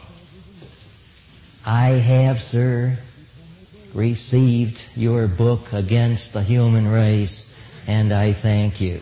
[1.65, 2.99] I have, sir,
[3.95, 7.49] received your book against the human race,
[7.87, 9.01] and I thank you.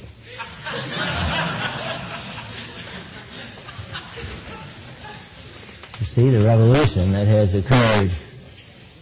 [6.01, 8.11] You see the revolution that has occurred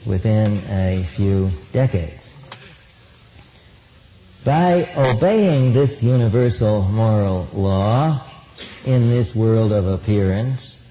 [0.07, 2.21] within a few decades.
[4.45, 8.23] By obeying this universal moral law
[8.87, 10.83] in this world of appearance,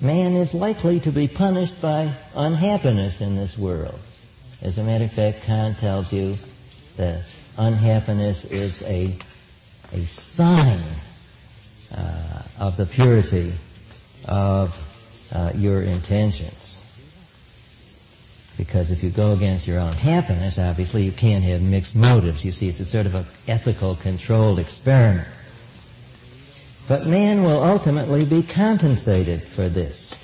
[0.00, 3.98] man is likely to be punished by unhappiness in this world.
[4.62, 6.36] As a matter of fact, Kant tells you
[6.96, 7.22] that
[7.58, 9.14] unhappiness is a
[9.92, 10.80] a sign
[11.94, 13.52] uh, of the purity
[14.26, 14.78] of
[15.32, 16.76] uh, your intentions.
[18.56, 22.44] Because if you go against your own happiness, obviously you can't have mixed motives.
[22.44, 25.26] You see, it's a sort of an ethical controlled experiment.
[26.86, 30.14] But man will ultimately be compensated for this.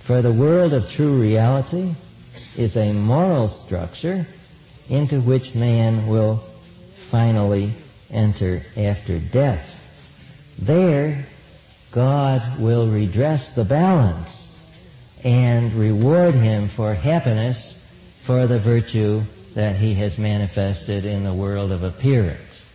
[0.00, 1.94] For the world of true reality
[2.56, 4.26] is a moral structure
[4.88, 6.36] into which man will
[7.10, 7.72] finally
[8.12, 9.76] enter after death.
[10.58, 11.26] There,
[11.92, 14.48] God will redress the balance
[15.24, 17.78] and reward him for happiness
[18.22, 19.22] for the virtue
[19.54, 22.66] that he has manifested in the world of appearance.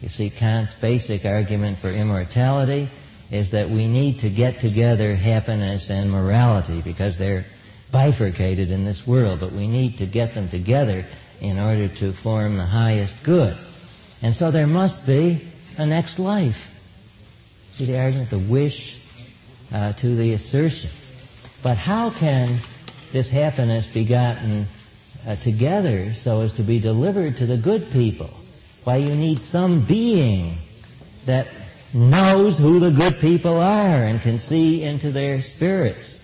[0.00, 2.88] You see, Kant's basic argument for immortality
[3.30, 7.44] is that we need to get together happiness and morality because they're
[7.92, 11.04] bifurcated in this world, but we need to get them together
[11.40, 13.56] in order to form the highest good.
[14.22, 15.40] And so there must be
[15.78, 16.74] a next life.
[17.72, 19.00] See the argument, the wish
[19.72, 20.90] uh, to the assertion.
[21.62, 22.58] But how can
[23.12, 24.66] this happiness be gotten
[25.26, 28.30] uh, together so as to be delivered to the good people?
[28.84, 30.58] Why, you need some being
[31.26, 31.48] that
[31.92, 36.20] knows who the good people are and can see into their spirits.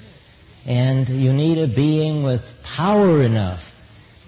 [0.66, 3.72] And you need a being with power enough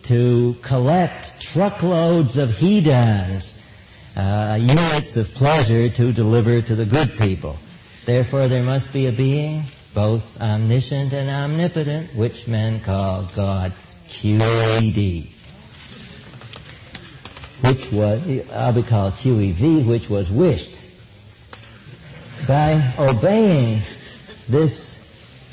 [0.05, 3.58] to collect truckloads of hedons,
[4.17, 7.57] uh, units of pleasure to deliver to the good people.
[8.05, 13.73] Therefore, there must be a being both omniscient and omnipotent, which men call God
[14.09, 15.31] QED.
[17.61, 20.79] Which was, I'll be called QEV, which was wished.
[22.47, 23.83] By obeying
[24.49, 24.99] this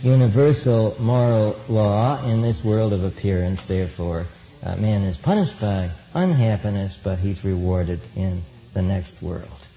[0.04, 4.28] universal moral law in this world of appearance, therefore,
[4.66, 8.42] uh, man is punished by unhappiness, but he's rewarded in
[8.74, 9.68] the next world.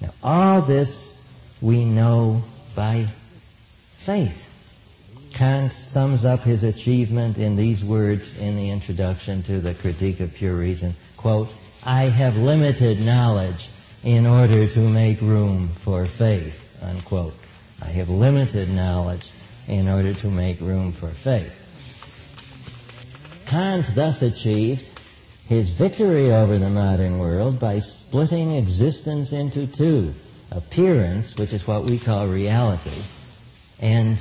[0.00, 1.16] Now, all this
[1.60, 2.42] we know
[2.74, 3.08] by
[3.98, 4.48] faith.
[5.32, 10.34] Kant sums up his achievement in these words in the introduction to the Critique of
[10.34, 10.94] Pure Reason.
[11.16, 11.48] Quote,
[11.84, 13.68] I have limited knowledge
[14.02, 16.58] in order to make room for faith.
[16.82, 17.34] Unquote.
[17.80, 19.30] I have limited knowledge
[19.68, 21.61] in order to make room for faith.
[23.46, 25.00] Kant thus achieved
[25.48, 30.14] his victory over the modern world by splitting existence into two.
[30.50, 33.02] Appearance, which is what we call reality,
[33.80, 34.18] and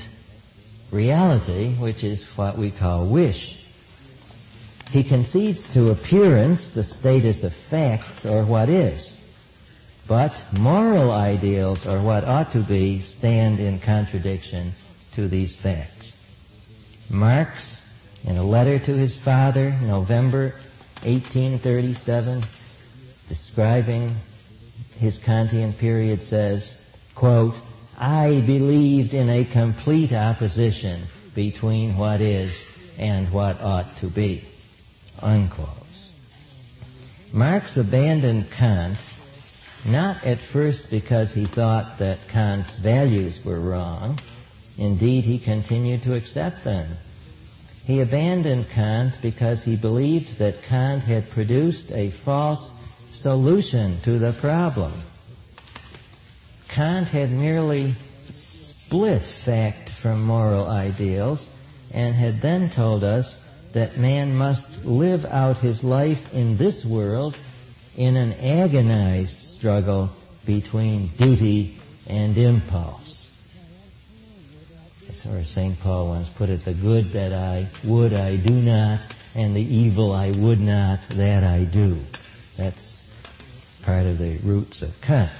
[0.91, 3.63] reality, which is what we call wish.
[4.91, 9.15] He concedes to appearance the status of facts or what is.
[10.07, 14.74] But moral ideals or what ought to be stand in contradiction
[15.13, 16.11] to these facts.
[17.09, 17.70] Marx,
[18.24, 20.53] in a letter to his father, November
[21.03, 22.43] 1837,
[23.28, 24.15] describing
[24.99, 26.78] his Kantian period says,
[27.15, 27.55] quote,
[27.97, 31.03] I believed in a complete opposition
[31.34, 32.65] between what is
[32.97, 34.45] and what ought to be.
[35.22, 35.69] Unquote.
[37.34, 38.97] Marx abandoned Kant
[39.86, 44.19] not at first because he thought that Kant's values were wrong.
[44.78, 46.97] Indeed, he continued to accept them.
[47.86, 52.73] He abandoned Kant because he believed that Kant had produced a false
[53.11, 54.93] solution to the problem.
[56.67, 57.93] Kant had merely
[58.34, 61.49] split fact from moral ideals
[61.93, 63.38] and had then told us
[63.73, 67.38] that man must live out his life in this world
[67.97, 70.09] in an agonized struggle
[70.45, 71.77] between duty
[72.07, 73.11] and impulse.
[75.26, 75.80] Or St.
[75.80, 78.99] Paul once put it, the good that I would I do not,
[79.36, 81.99] and the evil I would not, that I do.
[82.57, 83.07] That's
[83.84, 85.32] part of the roots of Kant.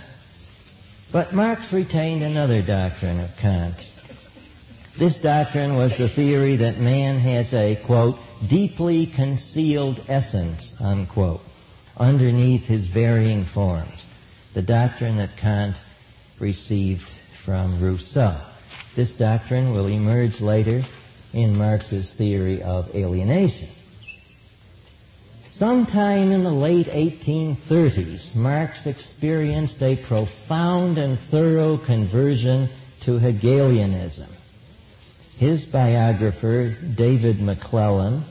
[1.12, 3.92] But Marx retained another doctrine of Kant.
[4.98, 11.44] This doctrine was the theory that man has a, quote, deeply concealed essence, unquote,
[11.98, 14.06] underneath his varying forms.
[14.54, 15.78] The doctrine that Kant
[16.40, 18.38] received from Rousseau.
[18.96, 20.84] This doctrine will emerge later
[21.34, 23.70] in Marx's theory of alienation.
[25.44, 32.68] Sometime in the late 1830s, Marx experienced a profound and thorough conversion
[33.02, 34.28] to Hegelianism.
[35.38, 38.24] His biographer, David McLellan,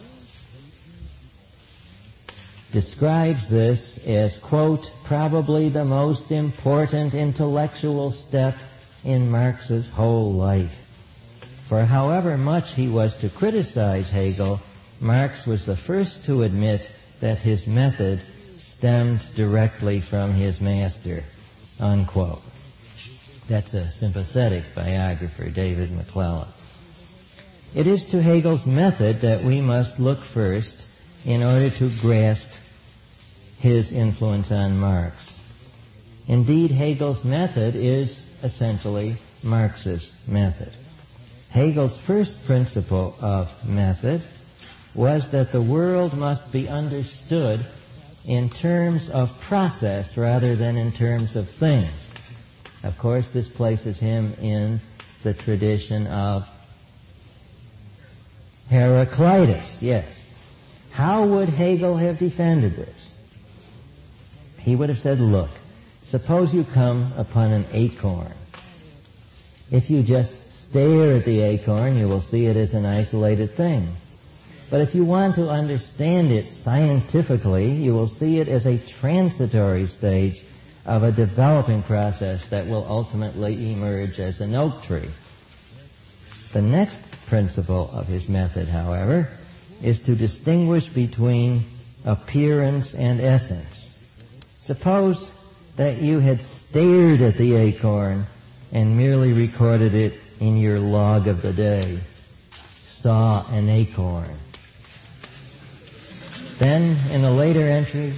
[2.72, 8.56] describes this as, quote, probably the most important intellectual step
[9.04, 10.86] in Marx's whole life.
[11.66, 14.60] For however much he was to criticize Hegel,
[15.00, 16.88] Marx was the first to admit
[17.20, 18.22] that his method
[18.56, 21.24] stemmed directly from his master,
[21.78, 22.42] unquote.
[23.48, 26.48] That's a sympathetic biographer, David McLellan.
[27.74, 30.86] It is to Hegel's method that we must look first
[31.24, 32.48] in order to grasp
[33.58, 35.38] his influence on Marx.
[36.26, 40.72] Indeed, Hegel's method is essentially Marx's method.
[41.50, 44.22] Hegel's first principle of method
[44.94, 47.64] was that the world must be understood
[48.26, 51.90] in terms of process rather than in terms of things.
[52.82, 54.80] Of course, this places him in
[55.22, 56.48] the tradition of
[58.68, 60.22] Heraclitus, yes.
[60.92, 63.12] How would Hegel have defended this?
[64.58, 65.50] He would have said, look,
[66.10, 68.32] suppose you come upon an acorn.
[69.70, 73.94] If you just stare at the acorn, you will see it as an isolated thing.
[74.70, 79.86] But if you want to understand it scientifically, you will see it as a transitory
[79.86, 80.42] stage
[80.84, 85.10] of a developing process that will ultimately emerge as an oak tree.
[86.52, 89.28] The next principle of his method, however,
[89.80, 91.62] is to distinguish between
[92.04, 93.90] appearance and essence.
[94.58, 95.30] Suppose
[95.80, 98.26] that you had stared at the acorn
[98.70, 101.98] and merely recorded it in your log of the day.
[102.84, 104.36] Saw an acorn.
[106.58, 108.12] Then, in a later entry,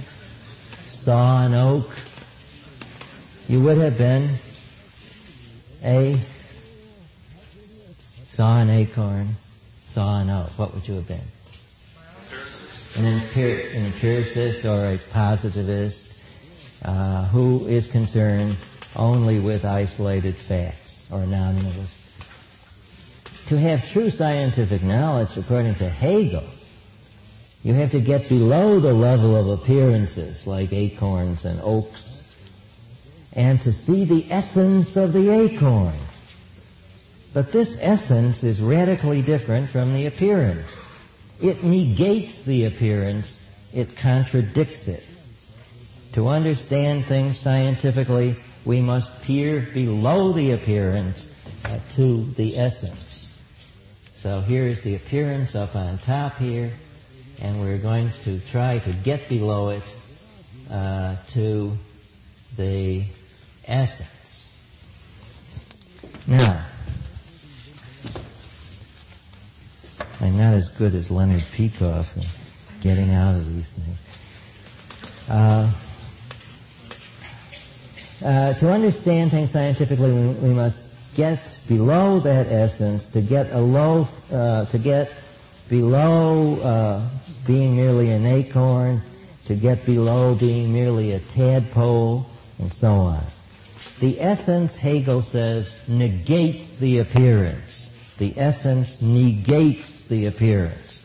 [0.87, 1.89] saw an oak.
[3.47, 4.31] You would have been
[5.85, 6.19] a
[8.27, 9.37] saw an acorn,
[9.85, 10.49] saw an oak.
[10.59, 11.27] What would you have been?
[12.97, 16.12] An, an empiricist or a positivist
[16.83, 18.57] uh, who is concerned
[18.95, 22.01] only with isolated facts or nominalist.
[23.47, 26.43] To have true scientific knowledge, according to Hegel,
[27.63, 32.13] you have to get below the level of appearances like acorns and oaks
[33.35, 35.97] and to see the essence of the acorn.
[37.33, 40.69] But this essence is radically different from the appearance.
[41.41, 43.39] It negates the appearance.
[43.73, 45.03] It contradicts it.
[46.13, 48.35] To understand things scientifically,
[48.65, 51.31] we must peer below the appearance
[51.65, 53.29] uh, to the essence.
[54.15, 56.71] So here's the appearance up on top here
[57.41, 59.95] and we're going to try to get below it
[60.71, 61.77] uh, to
[62.55, 63.03] the
[63.67, 64.51] essence.
[66.27, 66.63] Now,
[70.21, 72.23] I'm not as good as Leonard Peikoff in
[72.81, 73.97] getting out of these things.
[75.27, 75.69] Uh,
[78.23, 83.59] uh, to understand things scientifically, we, we, must get below that essence to get a
[83.59, 85.11] low, uh, to get
[85.69, 87.07] below uh,
[87.45, 89.01] being merely an acorn,
[89.45, 92.25] to get below being merely a tadpole,
[92.59, 93.23] and so on.
[93.99, 97.91] The essence, Hegel says, negates the appearance.
[98.17, 101.01] The essence negates the appearance.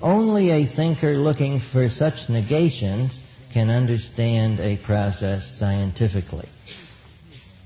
[0.00, 3.20] Only a thinker looking for such negations
[3.52, 6.48] can understand a process scientifically.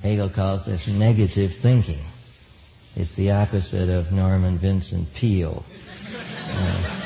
[0.03, 2.01] Hegel calls this negative thinking.
[2.97, 5.65] It's the opposite of Norman Vincent Peale.
[6.51, 7.01] Uh,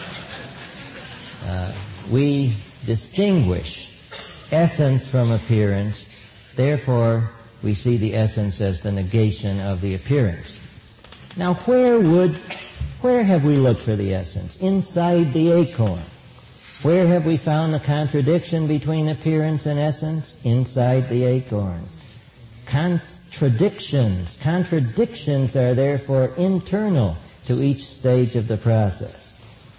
[1.47, 1.73] uh,
[2.11, 2.55] we
[2.87, 3.93] distinguish
[4.51, 6.09] essence from appearance.
[6.55, 7.31] Therefore,
[7.63, 10.59] we see the essence as the negation of the appearance.
[11.37, 12.35] Now, where would,
[13.03, 14.57] where have we looked for the essence?
[14.57, 16.03] Inside the acorn.
[16.83, 20.37] Where have we found the contradiction between appearance and essence?
[20.45, 21.81] Inside the acorn.
[22.67, 24.37] Contradictions.
[24.43, 27.17] Contradictions are therefore internal
[27.47, 29.37] to each stage of the process.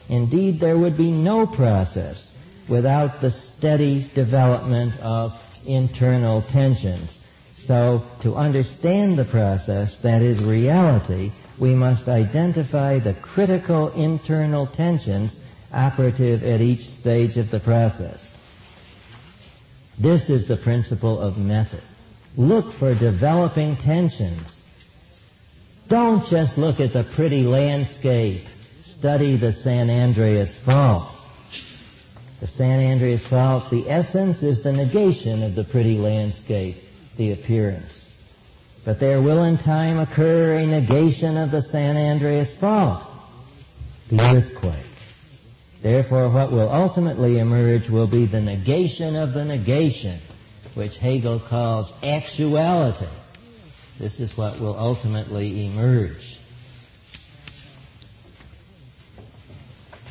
[0.10, 2.36] Indeed, there would be no process
[2.68, 7.20] without the steady development of internal tensions.
[7.56, 15.39] So, to understand the process, that is reality, we must identify the critical internal tensions
[15.78, 18.36] operative at each stage of the process.
[19.99, 21.82] This is the principle of method.
[22.36, 24.61] Look for developing tensions.
[25.88, 28.45] Don't just look at the pretty landscape
[28.82, 31.17] study the San Andreas fault.
[32.39, 36.78] The San Andreas fault, the essence is the negation of the pretty landscape,
[37.15, 38.11] the appearance.
[38.86, 43.05] But there will in time occur a negation of the San Andreas fault,
[44.09, 44.87] the earthquake.
[45.82, 50.19] Therefore, what will ultimately emerge will be the negation of the negation,
[50.73, 53.07] which Hegel calls actuality.
[53.99, 56.39] This is what will ultimately emerge.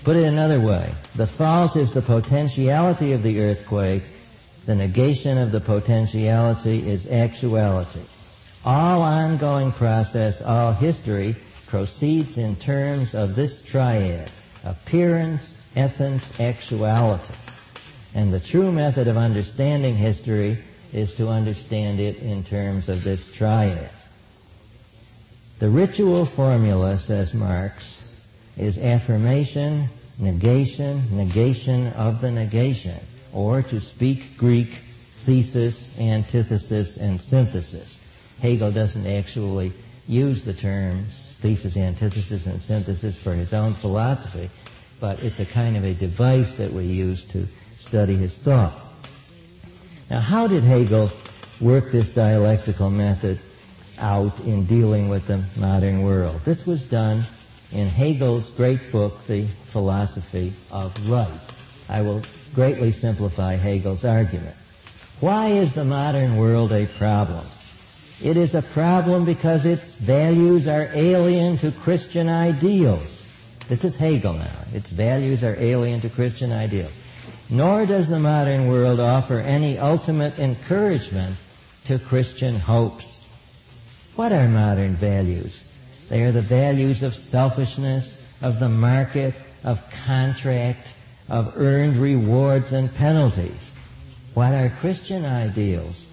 [0.05, 4.05] Put it another way, the fault is the potentiality of the earthquake.
[4.65, 8.03] The negation of the potentiality is actuality.
[8.65, 11.35] All ongoing process, all history
[11.67, 14.31] proceeds in terms of this triad,
[14.65, 17.35] appearance, essence, actuality.
[18.15, 20.59] And the true method of understanding history
[20.93, 23.91] is to understand it in terms of this triad.
[25.59, 28.03] The ritual formula, says Marx,
[28.57, 32.99] is affirmation, negation, negation of the negation,
[33.33, 34.69] or to speak Greek,
[35.25, 37.99] thesis, antithesis, and synthesis.
[38.41, 39.73] Hegel doesn't actually
[40.09, 44.49] use the terms thesis, antithesis, and synthesis for his own philosophy,
[45.01, 47.47] but it's a kind of a device that we use to
[47.79, 48.75] study his thought.
[50.11, 51.11] Now, how did Hegel
[51.61, 53.39] work this dialectical method
[53.99, 56.41] out in dealing with the modern world?
[56.45, 57.25] This was done
[57.73, 61.29] in Hegel's great book, The Philosophy of Right.
[61.89, 62.23] I will
[62.55, 64.57] greatly simplify Hegel's argument.
[65.21, 67.45] Why is the modern world a problem?
[68.23, 73.16] It is a problem because its values are alien to Christian ideals.
[73.69, 74.59] This is Hegel now.
[74.73, 76.97] Its values are alien to Christian ideals.
[77.51, 81.37] Nor does the modern world offer any ultimate encouragement
[81.85, 83.19] to Christian hopes.
[84.15, 85.65] What are modern values?
[86.09, 90.93] They are the values of selfishness, of the market, of contract,
[91.29, 93.71] of earned rewards and penalties.
[94.35, 96.05] What are Christian ideals?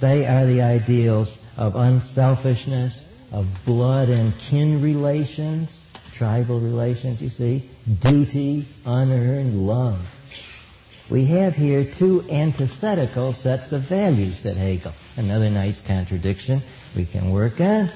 [0.00, 5.79] They are the ideals of unselfishness, of blood and kin relations,
[6.20, 7.62] tribal relations, you see,
[8.02, 10.14] duty, unearned love.
[11.08, 14.92] We have here two antithetical sets of values, said Hegel.
[15.16, 16.60] Another nice contradiction
[16.94, 17.88] we can work on.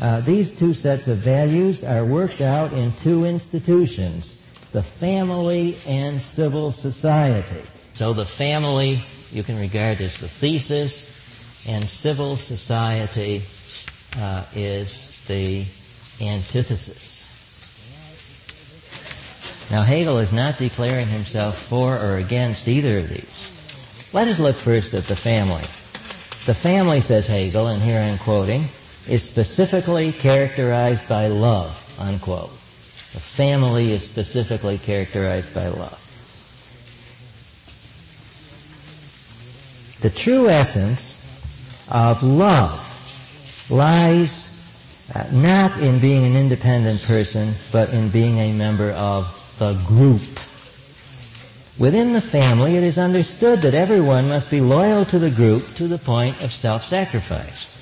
[0.00, 4.42] Uh, these two sets of values are worked out in two institutions,
[4.72, 7.62] the family and civil society.
[7.92, 8.98] So the family
[9.30, 13.42] you can regard as the thesis, and civil society
[14.18, 15.64] uh, is the
[16.20, 17.15] antithesis.
[19.70, 24.10] Now Hegel is not declaring himself for or against either of these.
[24.12, 25.64] Let us look first at the family.
[26.46, 28.66] The family, says Hegel, and here I'm quoting,
[29.08, 32.50] is specifically characterized by love, unquote.
[33.12, 36.02] The family is specifically characterized by love.
[40.00, 41.20] The true essence
[41.90, 42.82] of love
[43.70, 44.46] lies
[45.14, 50.22] uh, not in being an independent person, but in being a member of the group.
[51.78, 55.86] Within the family, it is understood that everyone must be loyal to the group to
[55.86, 57.72] the point of self-sacrifice.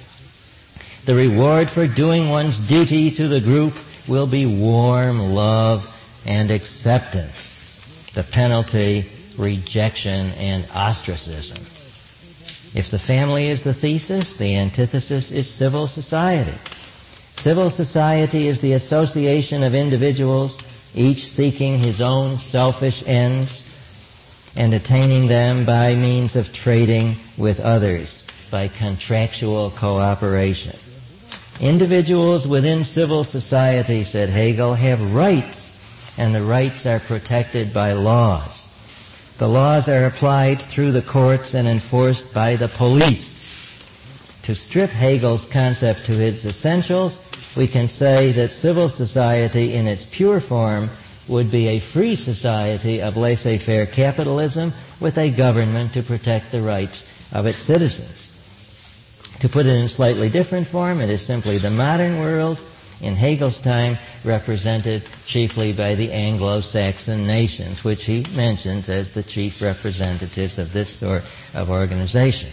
[1.04, 3.74] The reward for doing one's duty to the group
[4.08, 5.90] will be warm love
[6.26, 8.10] and acceptance.
[8.14, 9.06] The penalty,
[9.36, 11.58] rejection and ostracism.
[12.74, 16.58] If the family is the thesis, the antithesis is civil society.
[17.36, 20.58] Civil society is the association of individuals
[20.94, 23.60] each seeking his own selfish ends
[24.56, 30.76] and attaining them by means of trading with others, by contractual cooperation.
[31.60, 35.72] Individuals within civil society, said Hegel, have rights,
[36.18, 38.60] and the rights are protected by laws.
[39.38, 43.34] The laws are applied through the courts and enforced by the police.
[44.44, 47.18] To strip Hegel's concept to its essentials,
[47.56, 50.88] we can say that civil society in its pure form
[51.28, 57.10] would be a free society of laissez-faire capitalism with a government to protect the rights
[57.32, 58.30] of its citizens.
[59.40, 62.58] To put it in slightly different form, it is simply the modern world
[63.00, 69.60] in Hegel's time represented chiefly by the Anglo-Saxon nations, which he mentions as the chief
[69.60, 71.22] representatives of this sort
[71.54, 72.50] of organization.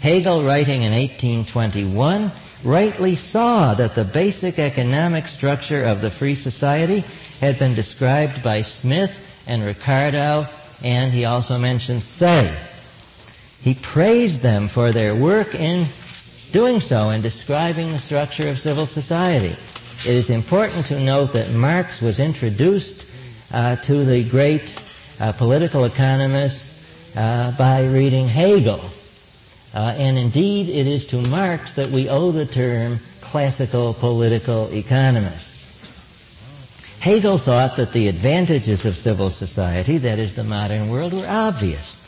[0.00, 2.30] Hegel, writing in 1821,
[2.64, 7.04] rightly saw that the basic economic structure of the free society
[7.40, 10.46] had been described by Smith and Ricardo,
[10.82, 12.56] and he also mentions Say.
[13.60, 15.86] He praised them for their work in
[16.52, 19.56] doing so and describing the structure of civil society.
[20.06, 23.08] It is important to note that Marx was introduced
[23.52, 24.82] uh, to the great
[25.20, 28.80] uh, political economists uh, by reading Hegel.
[29.74, 35.50] Uh, and indeed, it is to Marx that we owe the term classical political economist.
[37.00, 42.00] Hegel thought that the advantages of civil society, that is the modern world, were obvious.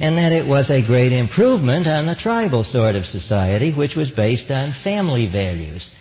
[0.00, 4.10] And that it was a great improvement on the tribal sort of society, which was
[4.10, 5.94] based on family values.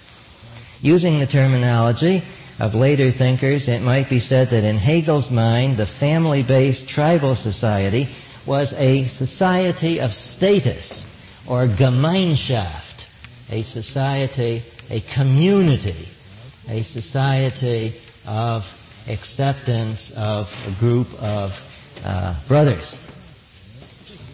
[0.82, 2.24] Using the terminology
[2.60, 8.08] of later thinkers, it might be said that in Hegel's mind, the family-based tribal society
[8.46, 11.06] was a society of status
[11.48, 13.08] or Gemeinschaft,
[13.52, 16.08] a society, a community,
[16.70, 17.94] a society
[18.28, 18.76] of
[19.10, 21.60] acceptance of a group of
[22.06, 22.96] uh, brothers,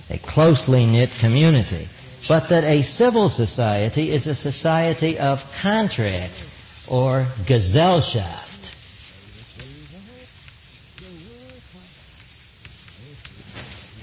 [0.10, 1.88] a closely knit community,
[2.28, 6.46] but that a civil society is a society of contract
[6.90, 8.45] or Gesellschaft.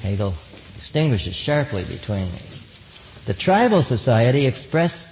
[0.03, 0.35] Hegel
[0.75, 2.65] distinguishes sharply between these.
[3.27, 5.09] The tribal society expressed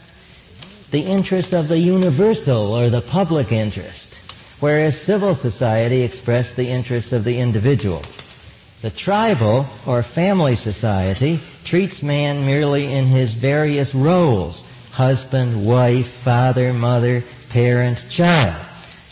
[0.90, 4.20] the interest of the universal or the public interest,
[4.58, 8.02] whereas civil society expressed the interests of the individual.
[8.82, 16.72] The tribal or family society treats man merely in his various roles husband, wife, father,
[16.72, 18.60] mother, parent, child.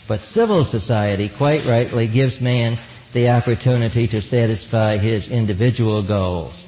[0.07, 2.77] But civil society quite rightly gives man
[3.13, 6.65] the opportunity to satisfy his individual goals.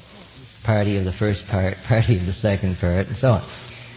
[0.64, 3.42] Party of the first part, party of the second part, and so on.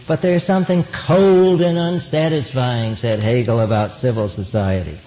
[0.06, 4.98] But there's something cold and unsatisfying, said Hegel, about civil society.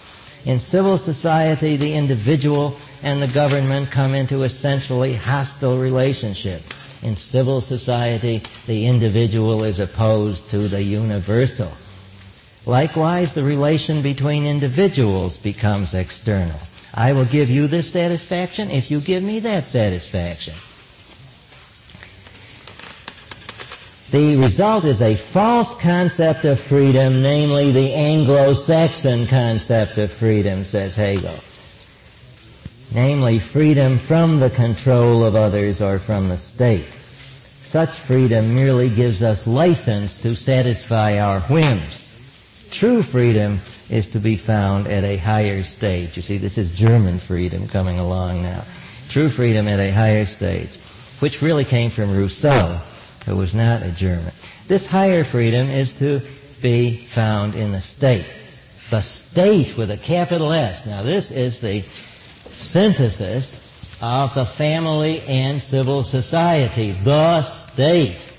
[0.45, 6.61] In civil society, the individual and the government come into essentially hostile relationship.
[7.01, 11.71] In civil society, the individual is opposed to the universal.
[12.65, 16.59] Likewise, the relation between individuals becomes external.
[16.93, 20.55] I will give you this satisfaction if you give me that satisfaction.
[24.11, 30.95] The result is a false concept of freedom, namely the Anglo-Saxon concept of freedom, says
[30.95, 31.35] Hegel.
[32.91, 36.87] Namely, freedom from the control of others or from the state.
[37.61, 42.09] Such freedom merely gives us license to satisfy our whims.
[42.71, 43.59] True freedom
[43.89, 46.15] is to be found at a higher stage.
[46.15, 48.63] You see, this is German freedom coming along now.
[49.09, 50.77] True freedom at a higher stage,
[51.19, 52.79] which really came from Rousseau
[53.25, 54.31] who was not a German.
[54.67, 56.21] This higher freedom is to
[56.61, 58.25] be found in the state.
[58.89, 60.85] The state with a capital S.
[60.85, 63.55] Now this is the synthesis
[64.01, 66.91] of the family and civil society.
[66.91, 68.31] The state.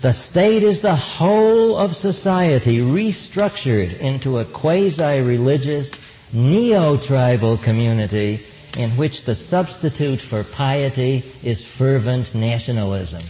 [0.00, 5.92] The state is the whole of society restructured into a quasi-religious
[6.32, 8.40] neo-tribal community
[8.78, 13.20] in which the substitute for piety is fervent nationalism.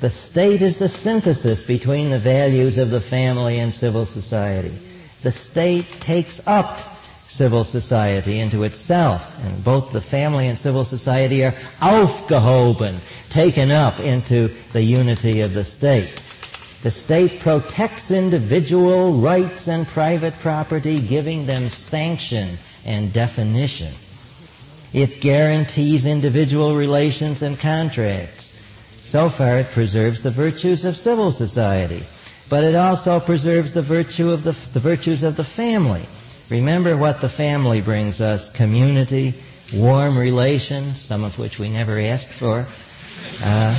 [0.00, 4.72] The state is the synthesis between the values of the family and civil society.
[5.22, 6.89] The state takes up
[7.30, 12.96] civil society into itself, and both the family and civil society are aufgehoben,
[13.30, 16.22] taken up into the unity of the state.
[16.82, 23.94] The state protects individual rights and private property, giving them sanction and definition.
[24.92, 28.58] It guarantees individual relations and contracts.
[29.04, 32.02] So far, it preserves the virtues of civil society,
[32.48, 36.06] but it also preserves the virtue of the, the virtues of the family.
[36.50, 39.34] Remember what the family brings us: community,
[39.72, 42.66] warm relations, some of which we never asked for.
[43.44, 43.76] Uh,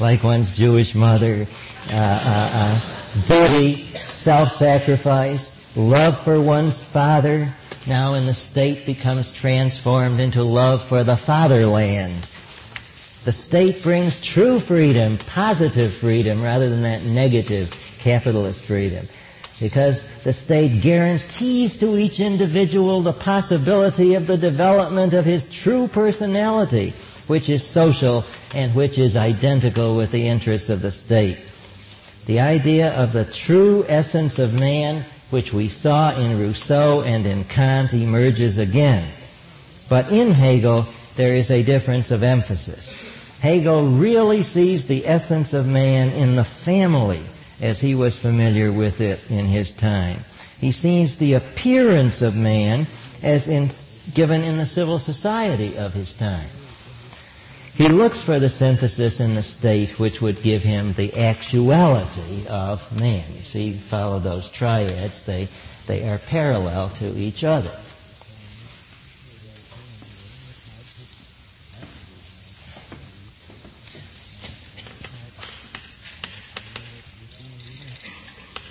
[0.00, 1.46] like one's Jewish mother,
[1.90, 2.80] uh, uh, uh,
[3.28, 7.52] duty, self-sacrifice, love for one's father.
[7.86, 12.28] Now in the state becomes transformed into love for the fatherland.
[13.24, 17.70] The state brings true freedom, positive freedom, rather than that negative
[18.00, 19.06] capitalist freedom.
[19.60, 25.86] Because the state guarantees to each individual the possibility of the development of his true
[25.86, 26.94] personality
[27.26, 31.38] which is social and which is identical with the interests of the state.
[32.26, 37.44] The idea of the true essence of man, which we saw in Rousseau and in
[37.44, 39.08] Kant, emerges again.
[39.88, 43.11] But in Hegel, there is a difference of emphasis.
[43.42, 47.24] Hegel really sees the essence of man in the family
[47.60, 50.20] as he was familiar with it in his time.
[50.60, 52.86] He sees the appearance of man
[53.20, 53.70] as in,
[54.14, 56.46] given in the civil society of his time.
[57.74, 62.96] He looks for the synthesis in the state which would give him the actuality of
[63.00, 63.24] man.
[63.34, 65.48] You see, follow those triads, they,
[65.88, 67.72] they are parallel to each other.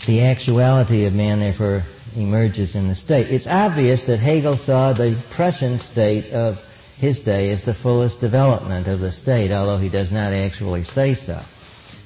[0.06, 1.84] The actuality of man, therefore,
[2.18, 3.28] emerges in the state.
[3.30, 6.66] It's obvious that Hegel saw the Prussian state of
[6.98, 11.14] his day as the fullest development of the state, although he does not actually say
[11.14, 11.40] so.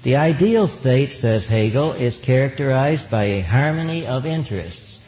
[0.04, 5.00] The ideal state, says Hegel, is characterized by a harmony of interests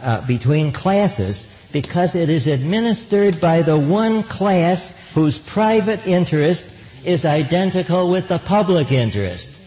[0.00, 6.66] uh, between classes because it is administered by the one class whose private interest
[7.04, 9.60] is identical with the public interest,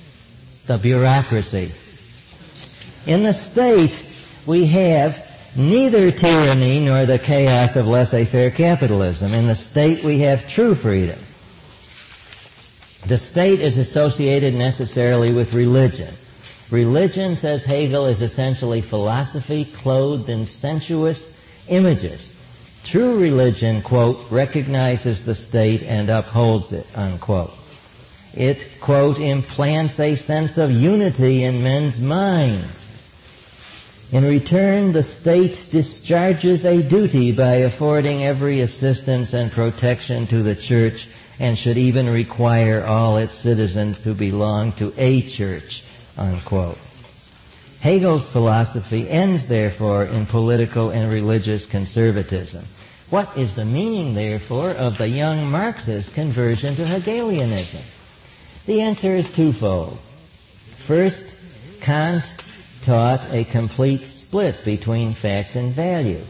[0.67, 1.71] the bureaucracy.
[3.05, 4.05] In the state,
[4.45, 9.33] we have neither tyranny nor the chaos of laissez-faire capitalism.
[9.33, 11.19] In the state we have true freedom.
[13.05, 16.13] The state is associated necessarily with religion.
[16.71, 21.33] Religion, says Hegel, is essentially philosophy clothed in sensuous
[21.67, 22.31] images.
[22.83, 27.53] True religion, quote, recognizes the state and upholds it, unquote.
[28.33, 32.82] It, quote, implants a sense of unity in men's minds.
[34.13, 40.55] In return, the state discharges a duty by affording every assistance and protection to the
[40.55, 41.07] church
[41.39, 45.83] and should even require all its citizens to belong to a church,
[46.15, 46.77] unquote.
[47.79, 52.65] Hegel's philosophy ends, therefore, in political and religious conservatism.
[53.09, 57.81] What is the meaning, therefore, of the young Marxist conversion to Hegelianism?
[58.67, 59.97] The answer is twofold.
[60.77, 61.35] First,
[61.81, 62.43] Kant
[62.83, 66.21] taught a complete split between fact and value.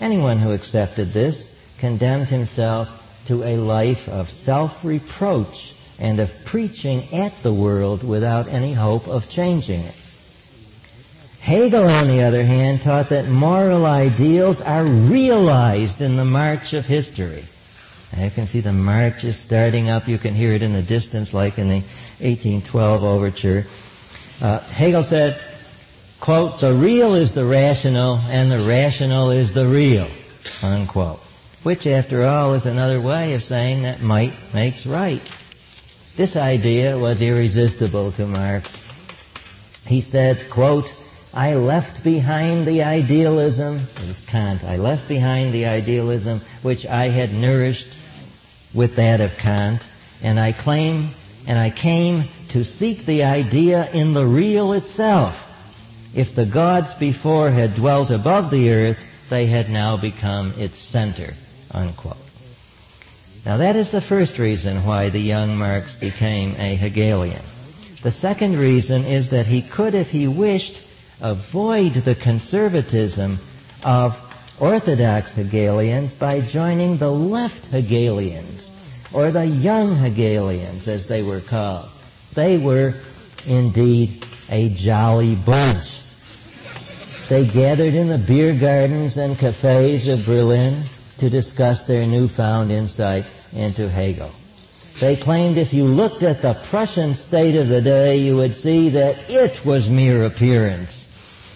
[0.00, 7.32] Anyone who accepted this condemned himself to a life of self-reproach and of preaching at
[7.42, 9.94] the world without any hope of changing it.
[11.40, 16.86] Hegel, on the other hand, taught that moral ideals are realized in the march of
[16.86, 17.44] history.
[18.18, 20.08] you can see the march is starting up.
[20.08, 21.82] You can hear it in the distance like in the
[22.20, 23.66] 1812 overture.
[24.40, 25.38] Uh, Hegel said,
[26.24, 30.08] quote, the real is the rational and the rational is the real,
[30.62, 31.18] unquote.
[31.64, 35.20] Which, after all, is another way of saying that might makes right.
[36.16, 38.74] This idea was irresistible to Marx.
[39.86, 40.94] He said, quote,
[41.34, 47.08] I left behind the idealism, it was Kant, I left behind the idealism which I
[47.10, 47.92] had nourished
[48.72, 49.82] with that of Kant,
[50.22, 51.10] and I claim,
[51.46, 55.50] and I came to seek the idea in the real itself.
[56.14, 58.98] If the gods before had dwelt above the earth,
[59.30, 61.34] they had now become its center,
[61.72, 62.16] unquote.
[63.44, 67.42] Now that is the first reason why the young Marx became a Hegelian.
[68.02, 70.84] The second reason is that he could, if he wished,
[71.20, 73.38] avoid the conservatism
[73.82, 74.16] of
[74.60, 78.70] Orthodox Hegelians by joining the left Hegelians,
[79.12, 81.88] or the young Hegelians as they were called.
[82.34, 82.94] They were
[83.46, 86.02] indeed a jolly bunch.
[87.28, 90.82] They gathered in the beer gardens and cafes of Berlin
[91.18, 94.30] to discuss their newfound insight into Hegel.
[95.00, 98.90] They claimed if you looked at the Prussian state of the day, you would see
[98.90, 101.08] that it was mere appearance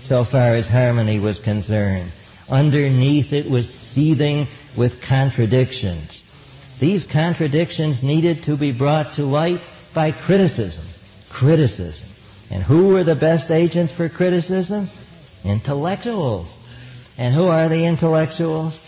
[0.02, 2.10] so far as harmony was concerned.
[2.48, 6.22] Underneath it was seething with contradictions.
[6.80, 9.60] These contradictions needed to be brought to light
[9.92, 10.86] by criticism.
[11.28, 12.08] Criticism.
[12.50, 14.88] And who were the best agents for criticism?
[15.44, 16.58] Intellectuals.
[17.16, 18.84] And who are the intellectuals?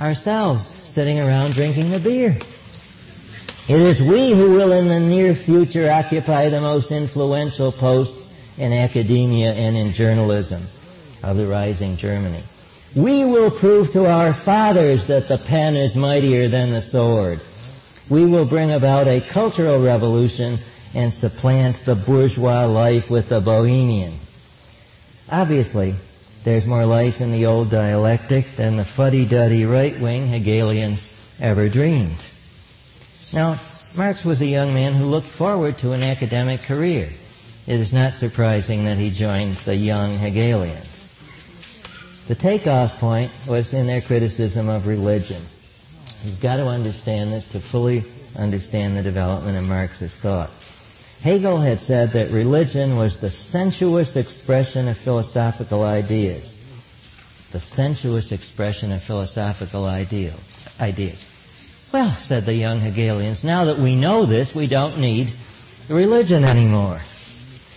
[0.00, 2.36] Ourselves, sitting around drinking the beer.
[3.66, 8.72] It is we who will in the near future occupy the most influential posts in
[8.72, 10.62] academia and in journalism
[11.22, 12.42] of the rising Germany.
[12.94, 17.40] We will prove to our fathers that the pen is mightier than the sword.
[18.08, 20.58] We will bring about a cultural revolution
[20.94, 24.12] and supplant the bourgeois life with the bohemian.
[25.30, 25.94] Obviously,
[26.44, 31.10] there's more life in the old dialectic than the fuddy-duddy right-wing Hegelians
[31.40, 32.18] ever dreamed.
[33.32, 33.58] Now,
[33.96, 37.10] Marx was a young man who looked forward to an academic career
[37.66, 40.90] it is not surprising that he joined the young Hegelians.
[42.28, 45.40] The takeoff point was in their criticism of religion.
[46.24, 48.04] You've got to understand this to fully
[48.38, 50.50] understand the development of Marxist thought.
[51.22, 56.50] Hegel had said that religion was the sensuous expression of philosophical ideas.
[57.52, 60.34] The sensuous expression of philosophical ideal,
[60.80, 61.24] ideas.
[61.92, 65.32] Well, said the young Hegelians, now that we know this, we don't need
[65.88, 67.00] religion anymore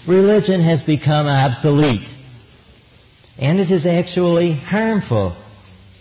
[0.07, 2.13] religion has become obsolete.
[3.37, 5.35] And it is actually harmful,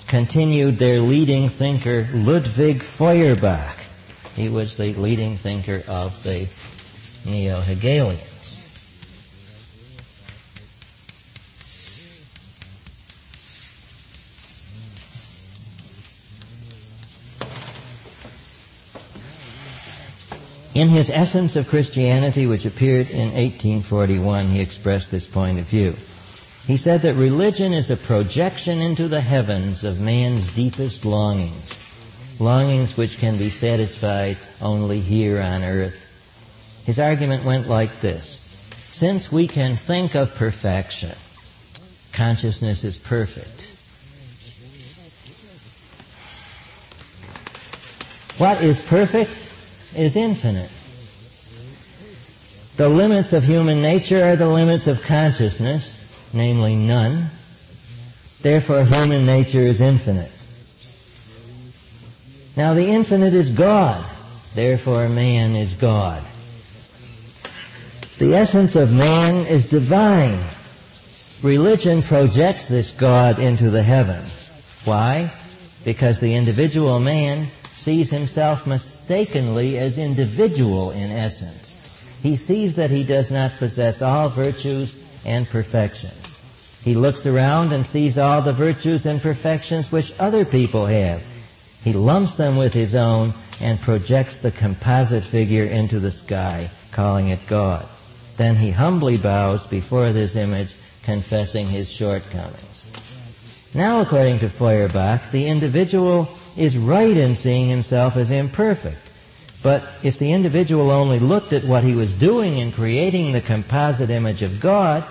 [0.07, 3.77] continued their leading thinker, Ludwig Feuerbach.
[4.35, 6.47] He was the leading thinker of the
[7.27, 8.37] Neo-Hegelians.
[20.77, 25.97] In his Essence of Christianity, which appeared in 1841, he expressed this point of view.
[26.67, 31.79] He said that religion is a projection into the heavens of man's deepest longings,
[32.39, 36.06] longings which can be satisfied only here on earth.
[36.87, 38.41] His argument went like this.
[38.89, 41.13] Since we can think of perfection,
[42.15, 43.71] consciousness is perfect.
[48.39, 49.47] What is perfect?
[49.97, 50.71] is infinite.
[52.77, 55.93] The limits of human nature are the limits of consciousness,
[56.33, 57.27] namely none.
[58.43, 60.31] Therefore, human nature is infinite.
[62.57, 64.05] Now, the infinite is God.
[64.55, 66.23] Therefore, man is God.
[68.19, 70.43] The essence of man is divine.
[71.43, 74.49] Religion projects this God into the heavens.
[74.87, 75.31] Why?
[75.85, 82.17] Because the individual man sees himself mistakenly as individual in essence.
[82.23, 84.97] He sees that he does not possess all virtues
[85.27, 86.35] and perfections.
[86.83, 91.23] He looks around and sees all the virtues and perfections which other people have.
[91.85, 97.29] He lumps them with his own and projects the composite figure into the sky, calling
[97.29, 97.87] it God.
[98.37, 102.89] Then he humbly bows before this image, confessing his shortcomings.
[103.75, 109.03] Now, according to Feuerbach, the individual is right in seeing himself as imperfect.
[109.63, 114.11] But if the individual only looked at what he was doing in creating the composite
[114.11, 115.05] image of God,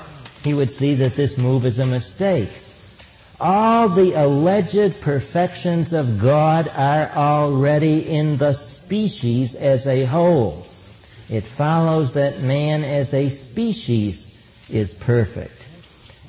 [0.44, 2.50] he would see that this move is a mistake.
[3.40, 10.66] All the alleged perfections of God are already in the species as a whole.
[11.30, 14.32] It follows that man as a species
[14.70, 15.70] is perfect.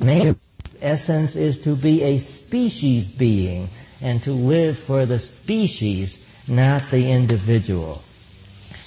[0.01, 0.37] Man's
[0.81, 3.69] essence is to be a species being
[4.03, 8.03] and to live for the species, not the individual.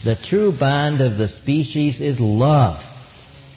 [0.04, 2.86] The true bond of the species is love.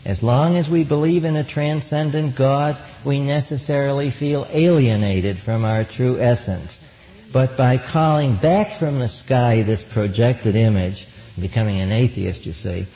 [0.04, 5.84] As long as we believe in a transcendent God, we necessarily feel alienated from our
[5.84, 6.82] true essence.
[7.32, 11.06] But by calling back from the sky this projected image,
[11.40, 12.86] becoming an atheist, you see,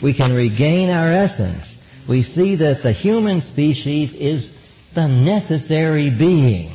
[0.00, 1.78] we can regain our essence.
[2.08, 4.58] We see that the human species is
[4.94, 6.72] the necessary being,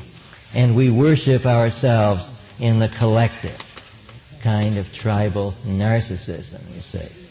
[0.53, 3.63] and we worship ourselves in the collective
[4.41, 7.23] kind of tribal narcissism, you see.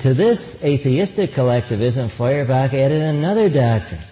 [0.00, 4.02] To this atheistic collectivism, Feuerbach added another doctrine.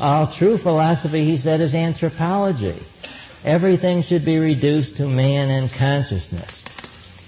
[0.00, 2.74] All true philosophy, he said, is anthropology.
[3.44, 6.63] Everything should be reduced to man and consciousness.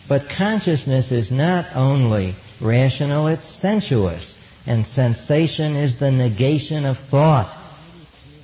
[0.08, 4.38] But consciousness is not only rational, it's sensuous.
[4.66, 7.56] And sensation is the negation of thought.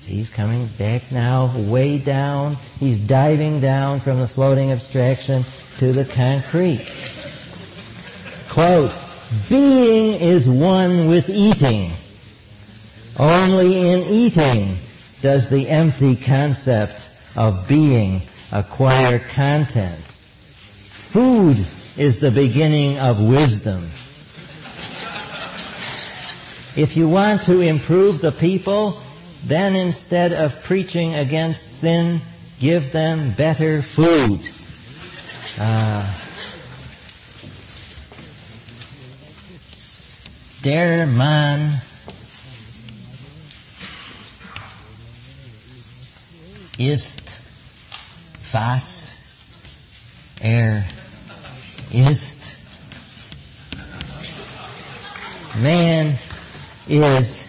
[0.05, 2.57] He's coming back now, way down.
[2.81, 5.45] He's diving down from the floating abstraction
[5.79, 6.87] to the concrete.
[8.49, 8.93] Quote,
[9.49, 11.93] being is one with eating.
[13.19, 14.77] Only in eating
[15.23, 20.12] does the empty concept of being acquire content.
[21.13, 21.67] Food
[21.99, 23.83] is the beginning of wisdom.
[26.75, 28.99] If you want to improve the people,
[29.45, 32.23] then instead of preaching against sin,
[32.61, 34.41] give them better food.
[35.61, 36.11] Uh,
[40.63, 41.83] der Mann
[46.79, 47.43] ist,
[48.51, 49.11] was
[50.43, 50.85] er
[51.93, 52.57] ist.
[55.61, 56.18] Man
[56.88, 57.47] is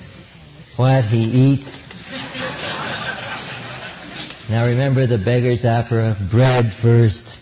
[0.75, 1.81] what he eats.
[4.49, 7.39] Now remember the beggar's opera, bread first.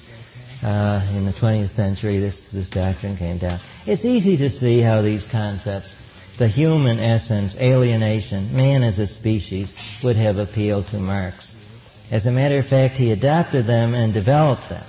[0.64, 3.60] Uh, in the 20th century, this, this doctrine came down.
[3.88, 5.91] It's easy to see how these concepts,
[6.38, 9.74] the human essence, alienation, man as a species,
[10.04, 11.58] would have appealed to Marx.
[12.12, 14.84] As a matter of fact, he adopted them and developed them.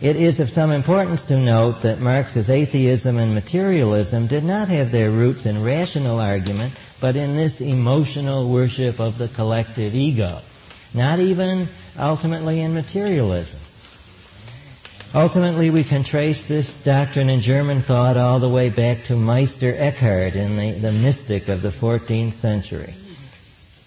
[0.00, 4.90] It is of some importance to note that Marx's atheism and materialism did not have
[4.90, 10.40] their roots in rational argument, but in this emotional worship of the collective ego.
[10.92, 11.68] Not even
[11.98, 13.60] ultimately in materialism.
[15.14, 19.74] Ultimately, we can trace this doctrine in German thought all the way back to Meister
[19.74, 22.92] Eckhart in the, the mystic of the 14th century.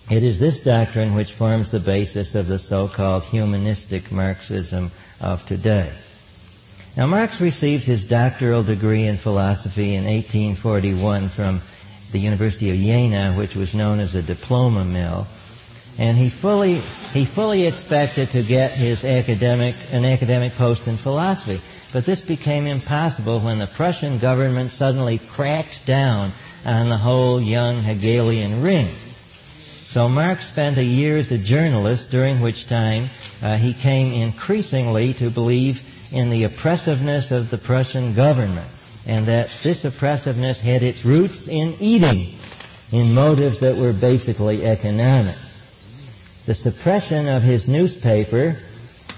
[0.09, 4.89] It is this doctrine which forms the basis of the so-called humanistic Marxism
[5.21, 5.91] of today.
[6.97, 11.61] Now, Marx received his doctoral degree in philosophy in 1841 from
[12.11, 15.27] the University of Jena, which was known as a diploma mill,
[15.97, 16.81] and he fully
[17.13, 21.61] he fully expected to get his academic an academic post in philosophy.
[21.93, 26.31] But this became impossible when the Prussian government suddenly cracks down
[26.65, 28.89] on the whole young Hegelian ring.
[29.89, 33.09] So Marx spent a year as a journalist, during which time
[33.41, 35.81] uh, he came increasingly to believe
[36.13, 38.69] in the oppressiveness of the Prussian government,
[39.07, 42.35] and that this oppressiveness had its roots in eating,
[42.91, 45.37] in motives that were basically economic.
[46.45, 48.59] The suppression of his newspaper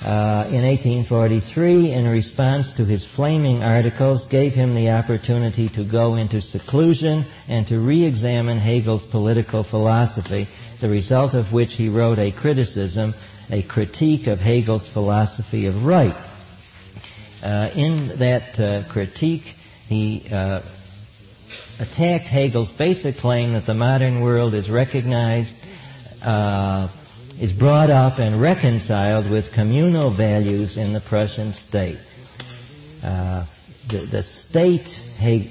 [0.06, 6.16] uh, in 1843, in response to his flaming articles, gave him the opportunity to go
[6.16, 10.48] into seclusion and to re-examine Hegel's political philosophy,
[10.82, 13.14] the result of which he wrote a criticism,
[13.52, 16.16] a critique of Hegel's philosophy of right.
[17.44, 19.56] Uh, in that uh, critique,
[19.88, 20.62] he uh,
[21.80, 25.54] attacked Hegel's basic claim that the modern world is recognized
[26.24, 26.88] uh,
[27.40, 31.98] is brought up and reconciled with communal values in the Prussian state.
[33.04, 33.46] Uh,
[33.88, 35.02] the, the, state,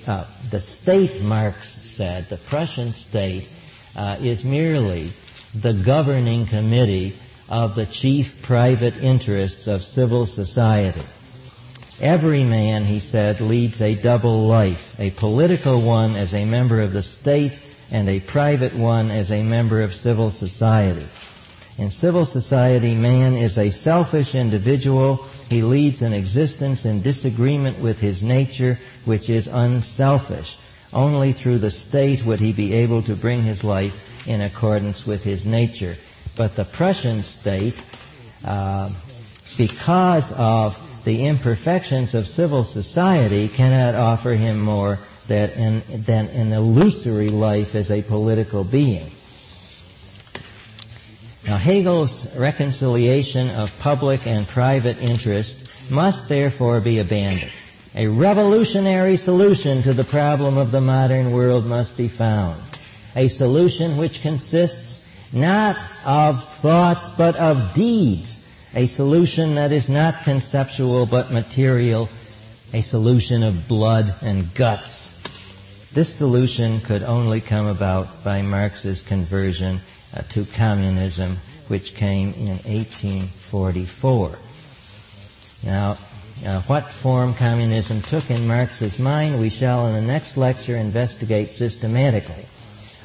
[0.06, 3.48] uh, the state, Marx said, the Prussian state
[3.96, 5.12] uh, is merely
[5.54, 7.14] the governing committee
[7.48, 11.02] of the chief private interests of civil society.
[12.00, 16.92] Every man, he said, leads a double life, a political one as a member of
[16.92, 17.60] the state
[17.90, 21.06] and a private one as a member of civil society.
[21.76, 25.16] In civil society, man is a selfish individual.
[25.48, 30.58] He leads an existence in disagreement with his nature, which is unselfish.
[30.92, 35.22] Only through the state would he be able to bring his life in accordance with
[35.22, 35.96] his nature.
[36.36, 37.84] But the Prussian state,
[38.44, 38.90] uh,
[39.56, 46.52] because of the imperfections of civil society, cannot offer him more than an, than an
[46.52, 49.10] illusory life as a political being.
[51.46, 57.52] Now, Hegel's reconciliation of public and private interest must therefore be abandoned.
[57.96, 62.60] A revolutionary solution to the problem of the modern world must be found.
[63.16, 65.76] A solution which consists not
[66.06, 68.46] of thoughts but of deeds.
[68.76, 72.08] A solution that is not conceptual but material.
[72.72, 75.10] A solution of blood and guts.
[75.92, 79.80] This solution could only come about by Marx's conversion
[80.16, 81.36] uh, to communism,
[81.66, 84.38] which came in 1844.
[85.64, 85.98] Now,
[86.46, 91.50] uh, what form communism took in Marx's mind, we shall in the next lecture investigate
[91.50, 92.44] systematically.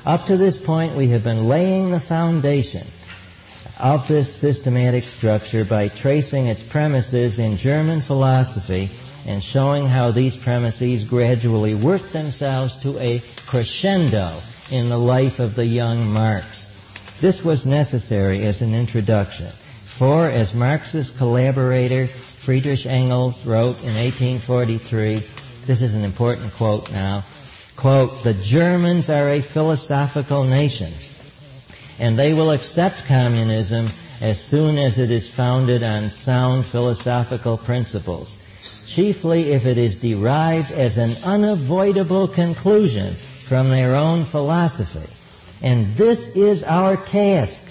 [0.05, 2.85] Up to this point, we have been laying the foundation
[3.79, 8.89] of this systematic structure by tracing its premises in German philosophy
[9.25, 14.37] and showing how these premises gradually work themselves to a crescendo
[14.71, 16.71] in the life of the young Marx.
[17.19, 22.07] This was necessary as an introduction, for as Marx's collaborator
[22.45, 25.15] Friedrich Engels wrote in 1843,
[25.65, 27.23] this is an important quote now,
[27.75, 30.93] quote, the Germans are a philosophical nation,
[31.97, 33.87] and they will accept communism
[34.21, 38.37] as soon as it is founded on sound philosophical principles,
[38.85, 45.11] chiefly if it is derived as an unavoidable conclusion from their own philosophy.
[45.63, 47.63] And this is our task.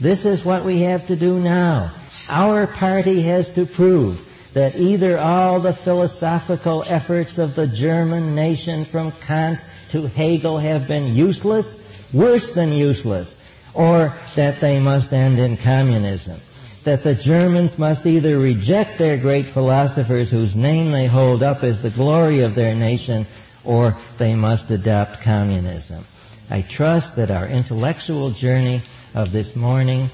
[0.00, 1.92] This is what we have to do now.
[2.28, 8.84] Our party has to prove that either all the philosophical efforts of the German nation
[8.84, 11.78] from Kant to Hegel have been useless,
[12.12, 13.38] worse than useless,
[13.74, 16.38] or that they must end in communism.
[16.84, 21.80] That the Germans must either reject their great philosophers whose name they hold up as
[21.80, 23.26] the glory of their nation,
[23.64, 26.04] or they must adopt communism.
[26.50, 28.82] I trust that our intellectual journey
[29.14, 30.10] of this morning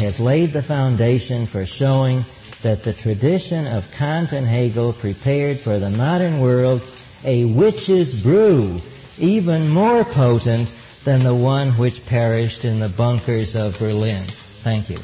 [0.00, 2.24] has laid the foundation for showing
[2.62, 6.82] that the tradition of Kant and Hegel prepared for the modern world
[7.24, 8.80] a witch's brew
[9.18, 10.70] even more potent
[11.04, 14.24] than the one which perished in the bunkers of Berlin.
[14.62, 14.98] Thank you.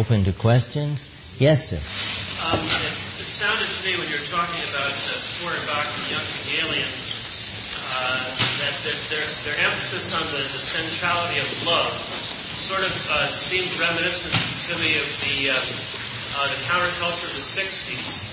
[0.00, 1.12] Open to questions?
[1.36, 1.76] Yes, sir.
[2.48, 2.88] Um, it,
[3.20, 7.20] it, sounded to me when you were talking about uh, Feuerbach and young Hegelians
[8.00, 8.16] uh,
[8.64, 11.92] that their, their, their, emphasis on the, the, centrality of love
[12.56, 14.32] sort of uh, seemed reminiscent
[14.64, 15.60] to me of the, uh,
[16.40, 18.24] uh the counterculture of the 60s.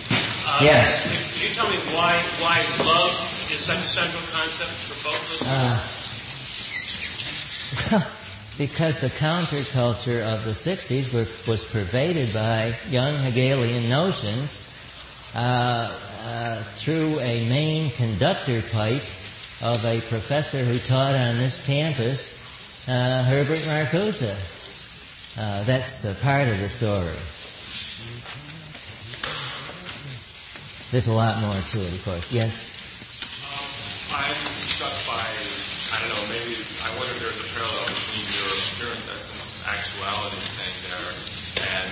[0.47, 1.03] Uh, yes.
[1.03, 3.11] Could, could, you tell me why, why love
[3.51, 5.43] is such a central concept for both those
[7.91, 8.07] uh,
[8.57, 14.67] because the counterculture of the 60s were, was pervaded by young Hegelian notions
[15.35, 19.03] uh, uh, through a main conductor pipe
[19.61, 22.33] of a professor who taught on this campus,
[22.87, 24.23] uh, Herbert Marcuse.
[25.37, 27.13] Uh, that's the part of the story.
[30.91, 32.33] There's a lot more to it, of course.
[32.33, 32.73] Yes?
[34.13, 35.66] Um, I'm struck by
[35.97, 36.53] I don't know, maybe,
[36.85, 41.09] I wonder if there's a parallel between your appearance, essence, actuality thing there
[41.73, 41.89] and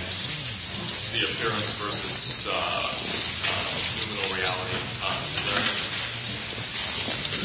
[1.09, 3.65] the appearance versus uh, uh,
[4.37, 4.77] reality.
[5.01, 5.17] Uh,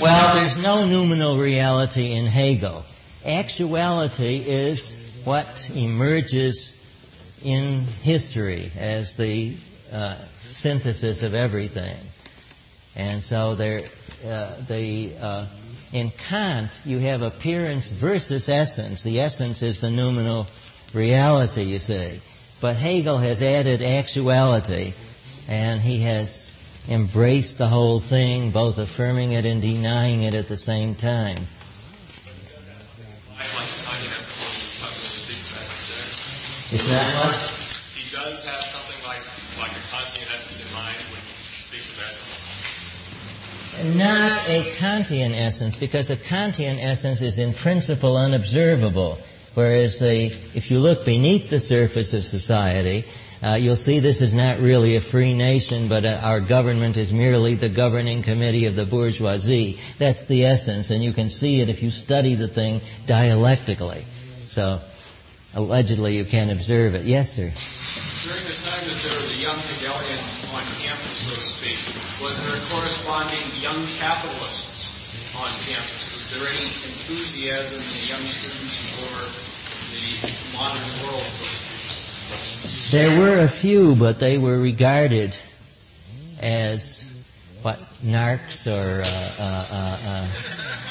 [0.02, 2.84] well, there's no noumenal reality in Hegel.
[3.24, 4.92] Actuality is
[5.24, 6.76] what emerges
[7.42, 9.56] in history as the
[9.94, 10.14] uh,
[10.50, 11.96] synthesis of everything.
[12.96, 13.80] And so there,
[14.26, 15.46] uh, the, uh,
[15.92, 19.02] in Kant, you have appearance versus essence.
[19.02, 20.46] The essence is the noumenal
[20.94, 22.20] reality, you see.
[22.60, 24.92] But Hegel has added actuality,
[25.48, 26.52] and he has
[26.88, 31.38] embraced the whole thing, both affirming it and denying it at the same time.
[36.70, 37.34] Is that what?
[37.98, 39.18] He does have something like,
[39.58, 41.34] like a Kantian essence in mind when he
[41.66, 42.30] speaks of essence?
[43.84, 49.18] Not a Kantian essence, because a Kantian essence is in principle unobservable.
[49.54, 53.04] Whereas the, if you look beneath the surface of society,
[53.42, 57.10] uh, you'll see this is not really a free nation, but uh, our government is
[57.10, 59.78] merely the governing committee of the bourgeoisie.
[59.98, 64.02] That's the essence, and you can see it if you study the thing dialectically.
[64.44, 64.80] So,
[65.54, 67.06] allegedly, you can't observe it.
[67.06, 67.50] Yes, sir.
[68.20, 71.80] During the time that there were the young Hegelians on campus, so to speak,
[72.20, 76.04] was there corresponding young capitalists on campus?
[76.12, 79.24] Was there any enthusiasm in the young students for
[79.96, 83.00] the modern world, so to speak?
[83.00, 85.34] There were a few, but they were regarded
[86.42, 87.08] as
[87.62, 90.26] what narcs or uh, uh, uh, uh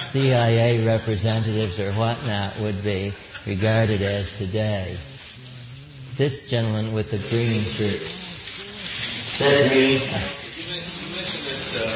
[0.01, 3.13] CIA representatives or whatnot would be
[3.45, 4.97] regarded as today.
[6.19, 8.01] This gentleman with the green shirt.
[9.39, 9.71] Said.
[9.71, 11.87] You mentioned that uh,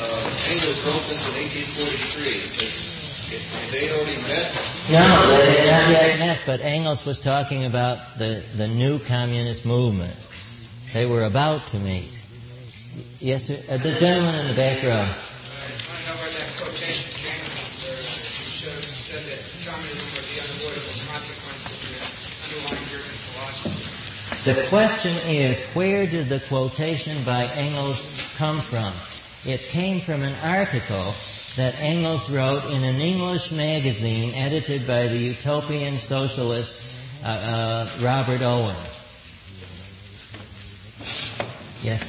[0.00, 3.76] uh, Engels wrote this in 1843.
[3.76, 4.48] They already met?
[4.88, 5.04] No,
[5.36, 10.16] they had not yet met, but Engels was talking about the, the new communist movement.
[10.94, 12.22] They were about to meet.
[13.18, 13.58] Yes, sir.
[13.70, 15.06] Uh, the gentleman in the back row.
[24.44, 28.08] The question is, where did the quotation by Engels
[28.38, 28.90] come from?
[29.44, 31.12] It came from an article
[31.56, 38.40] that Engels wrote in an English magazine edited by the utopian socialist uh, uh, Robert
[38.40, 38.76] Owen.
[41.84, 42.00] Yes?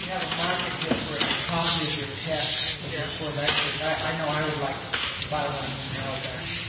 [0.00, 2.72] You have a market here for a copy of your text
[3.20, 3.82] for lectures.
[3.84, 5.68] I, I know I would like to buy one.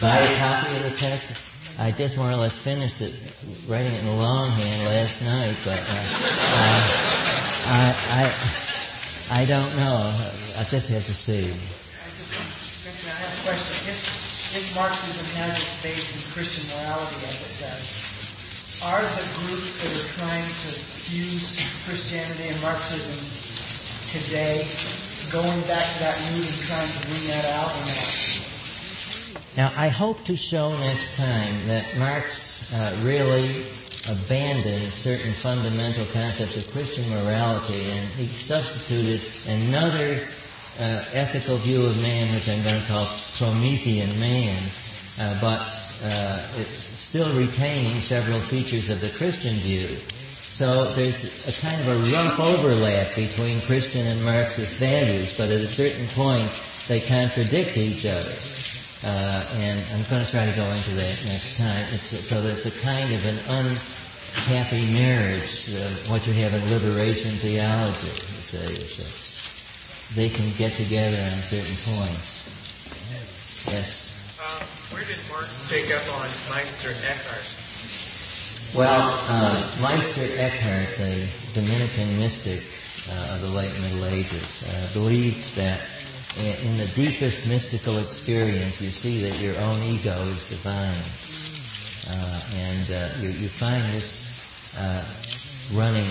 [0.02, 1.52] Buy a copy of the text?
[1.79, 3.13] I just more or less finished it,
[3.67, 6.05] writing it in longhand last night, but uh,
[6.53, 6.81] uh,
[7.65, 10.13] I, I, I don't know.
[10.57, 11.49] I just have to see.
[11.49, 13.89] I have a question.
[13.89, 18.03] If, if Marxism has its base in Christian morality, as it does,
[18.85, 20.69] are the groups that are trying to
[21.09, 21.57] fuse
[21.89, 23.17] Christianity and Marxism
[24.13, 24.67] today
[25.33, 28.52] going back to that root and trying to bring that out or not?
[29.55, 33.63] Now, I hope to show next time that Marx uh, really
[34.09, 40.25] abandoned certain fundamental concepts of Christian morality and he substituted another
[40.80, 43.05] uh, ethical view of man, which I'm going to call
[43.38, 44.57] Promethean man,
[45.19, 45.61] uh, but
[46.03, 49.88] uh, still retaining several features of the Christian view.
[50.49, 55.61] So there's a kind of a rough overlap between Christian and Marxist values, but at
[55.61, 56.49] a certain point
[56.88, 58.34] they contradict each other.
[59.05, 61.85] Uh, and I'm going to try to go into that next time.
[61.91, 67.31] It's, so there's a kind of an unhappy marriage, uh, what you have in liberation
[67.31, 68.63] theology, you say.
[68.63, 69.13] A,
[70.15, 72.47] they can get together on certain points.
[73.67, 74.13] Yes?
[74.39, 74.63] Uh,
[74.95, 77.43] where did Marx pick up on Meister Eckhart?
[78.75, 82.63] Well, uh, Meister Eckhart, the Dominican mystic
[83.11, 85.81] uh, of the late Middle Ages, uh, believed that
[86.41, 91.03] in the deepest mystical experience, you see that your own ego is divine.
[92.10, 94.34] Uh, and uh, you, you, find this
[94.77, 95.03] uh,
[95.73, 96.10] running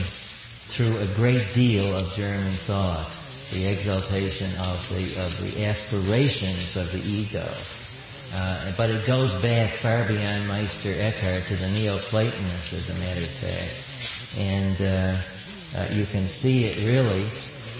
[0.73, 3.11] through a great deal of German thought,
[3.53, 7.47] the exaltation of the, of the aspirations of the ego.
[8.35, 13.21] Uh, but it goes back far beyond Meister Eckhart to the Neoplatonists, as a matter
[13.21, 14.39] of fact.
[14.39, 17.27] And uh, uh, you can see it really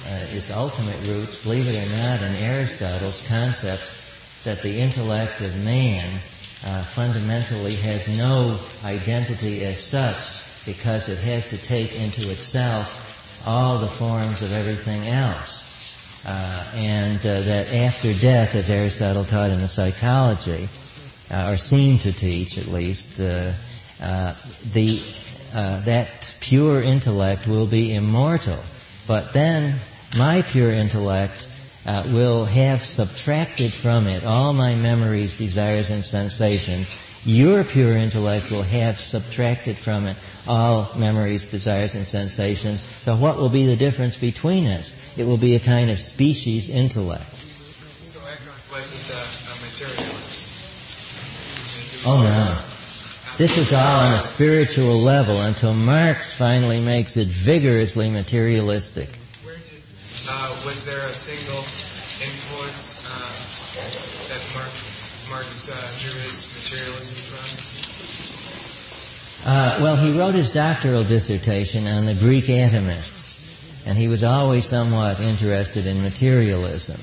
[0.07, 3.83] uh, its ultimate roots, believe it or not, in Aristotle's concept
[4.45, 6.09] that the intellect of man
[6.65, 13.79] uh, fundamentally has no identity as such because it has to take into itself all
[13.79, 15.73] the forms of everything else.
[16.25, 20.69] uh, and uh, that after death, as Aristotle taught in the psychology,
[21.31, 23.53] uh, or seemed to teach at least, uh,
[24.01, 24.35] uh,
[24.73, 25.01] the
[25.53, 28.59] that pure intellect will be immortal.
[29.07, 29.79] But then
[30.17, 31.49] my pure intellect
[31.87, 36.99] uh, will have subtracted from it all my memories, desires, and sensations.
[37.25, 40.17] Your pure intellect will have subtracted from it
[40.47, 42.83] all memories, desires, and sensations.
[42.83, 44.93] So what will be the difference between us?
[45.17, 47.31] It will be a kind of species intellect.
[47.31, 49.21] So Eckhart wasn't a,
[49.51, 50.51] a materialist.
[52.07, 52.69] Oh no.
[53.39, 59.09] This is all on a spiritual level until Marx finally makes it vigorously materialistic.
[60.35, 61.61] Uh, was there a single
[62.25, 63.33] influence uh,
[64.33, 64.73] that Mark,
[65.29, 67.45] Marx uh, drew his materialism from?
[69.45, 73.45] Uh, well, he wrote his doctoral dissertation on the Greek atomists,
[73.87, 76.99] and he was always somewhat interested in materialism.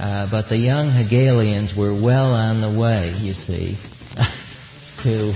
[0.00, 3.76] Uh, but the young Hegelians were well on the way, you see,
[5.04, 5.34] to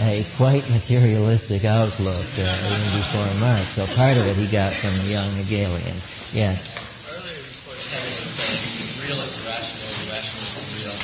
[0.00, 3.68] a quite materialistic outlook uh, even before Marx.
[3.78, 6.10] So part of it he got from the young Hegelians.
[6.34, 6.66] Yes.
[7.06, 10.96] Earlier you quoted Hegel as saying real is irrational, irrational is real.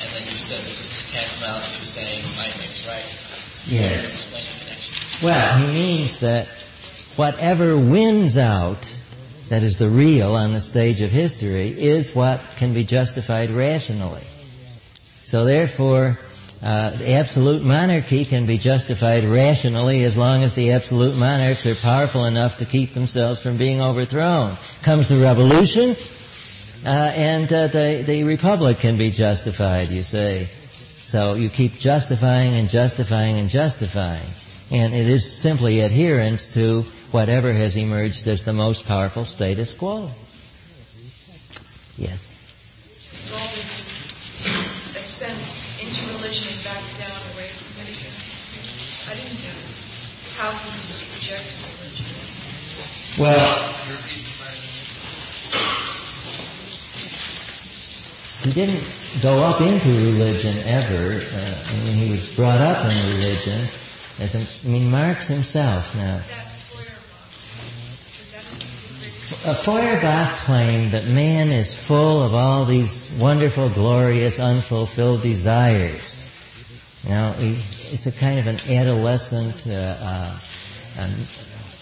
[0.00, 3.04] And then you said that this is tantamount to saying might makes right.
[3.68, 3.92] Yeah.
[4.08, 5.26] Explain the connection.
[5.26, 6.48] Well, he means that
[7.16, 8.96] whatever wins out,
[9.50, 14.24] that is the real on the stage of history, is what can be justified rationally.
[15.24, 16.18] So therefore,
[16.62, 21.74] uh, the absolute monarchy can be justified rationally as long as the absolute monarchs are
[21.74, 24.56] powerful enough to keep themselves from being overthrown.
[24.82, 25.96] Comes the revolution,
[26.84, 30.48] uh, and uh, the, the republic can be justified, you say.
[30.98, 34.28] So you keep justifying and justifying and justifying.
[34.70, 40.10] And it is simply adherence to whatever has emerged as the most powerful status quo.
[41.96, 42.30] Yes.
[50.40, 52.16] How he rejected religion.
[53.20, 53.44] Well,
[58.44, 58.80] he didn't
[59.20, 61.20] go up into religion ever.
[61.20, 63.60] Uh, I mean, he was brought up in religion.
[64.18, 66.16] As a, I mean, Marx himself now.
[66.16, 67.36] That Feuerbach,
[68.16, 75.20] was that Uh, Feuerbach claimed that man is full of all these wonderful, glorious, unfulfilled
[75.20, 76.16] desires.
[77.06, 77.56] Know, he,
[77.92, 80.36] it's a kind of an adolescent, uh, uh,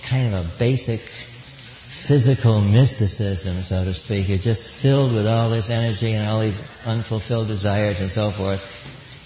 [0.03, 4.29] kind of a basic physical mysticism, so to speak.
[4.29, 8.63] You're just filled with all this energy and all these unfulfilled desires and so forth.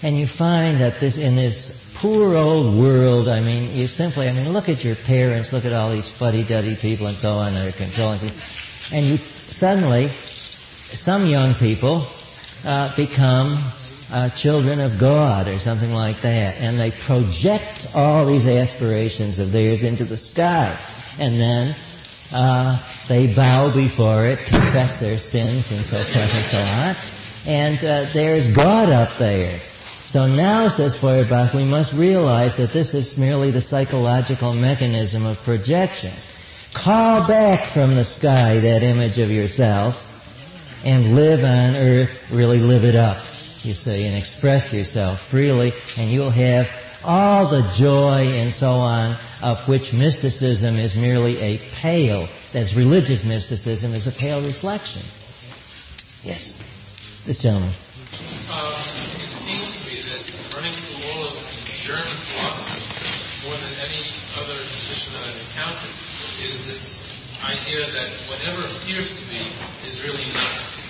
[0.03, 4.33] And you find that this, in this poor old world, I mean, you simply, I
[4.33, 7.67] mean, look at your parents, look at all these fuddy-duddy people and so on that
[7.67, 8.37] are controlling people.
[8.91, 12.05] And you suddenly, some young people
[12.65, 13.57] uh, become
[14.13, 19.51] uh, children of God or something like that, and they project all these aspirations of
[19.51, 20.77] theirs into the sky,
[21.17, 21.75] and then
[22.31, 22.77] uh,
[23.07, 28.09] they bow before it, confess their sins, and so forth and so on, and uh,
[28.13, 29.59] there's God up there.
[30.05, 35.41] So now, says Feuerbach, we must realize that this is merely the psychological mechanism of
[35.43, 36.11] projection.
[36.73, 40.11] Call back from the sky that image of yourself
[40.85, 43.23] and live on earth, really live it up,
[43.65, 46.71] you see, and express yourself freely, and you'll have
[47.05, 53.25] all the joy and so on of which mysticism is merely a pale, as religious
[53.25, 55.01] mysticism is a pale reflection.
[56.23, 56.55] Yes.
[57.25, 57.69] This gentleman.
[57.69, 58.71] Uh,
[59.19, 60.23] it seems to me that
[60.55, 61.35] running through all of
[61.67, 64.03] German philosophy, more than any
[64.39, 65.95] other tradition that I've encountered,
[66.43, 69.43] is this idea that whatever appears to be
[69.87, 70.82] is really not.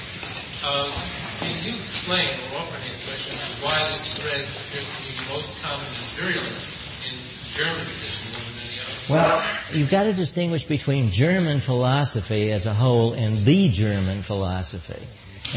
[0.64, 3.35] Can you explain, or offer any explanation,
[3.65, 6.64] why this thread appears to be most common and virulent
[7.03, 7.15] in
[7.52, 8.95] German tradition more than any other?
[9.11, 15.06] Well, you've got to distinguish between German philosophy as a whole and the German philosophy.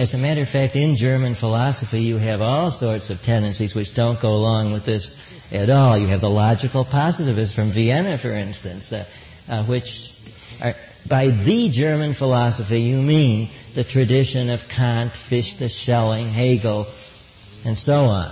[0.00, 3.94] As a matter of fact, in German philosophy, you have all sorts of tendencies which
[3.94, 5.16] don't go along with this
[5.52, 5.96] at all.
[5.96, 9.04] You have the logical positivists from Vienna, for instance, uh,
[9.48, 10.18] uh, which
[10.60, 10.74] are,
[11.08, 16.86] by the German philosophy, you mean the tradition of Kant, Fichte, Schelling, Hegel,
[17.64, 18.30] and so on.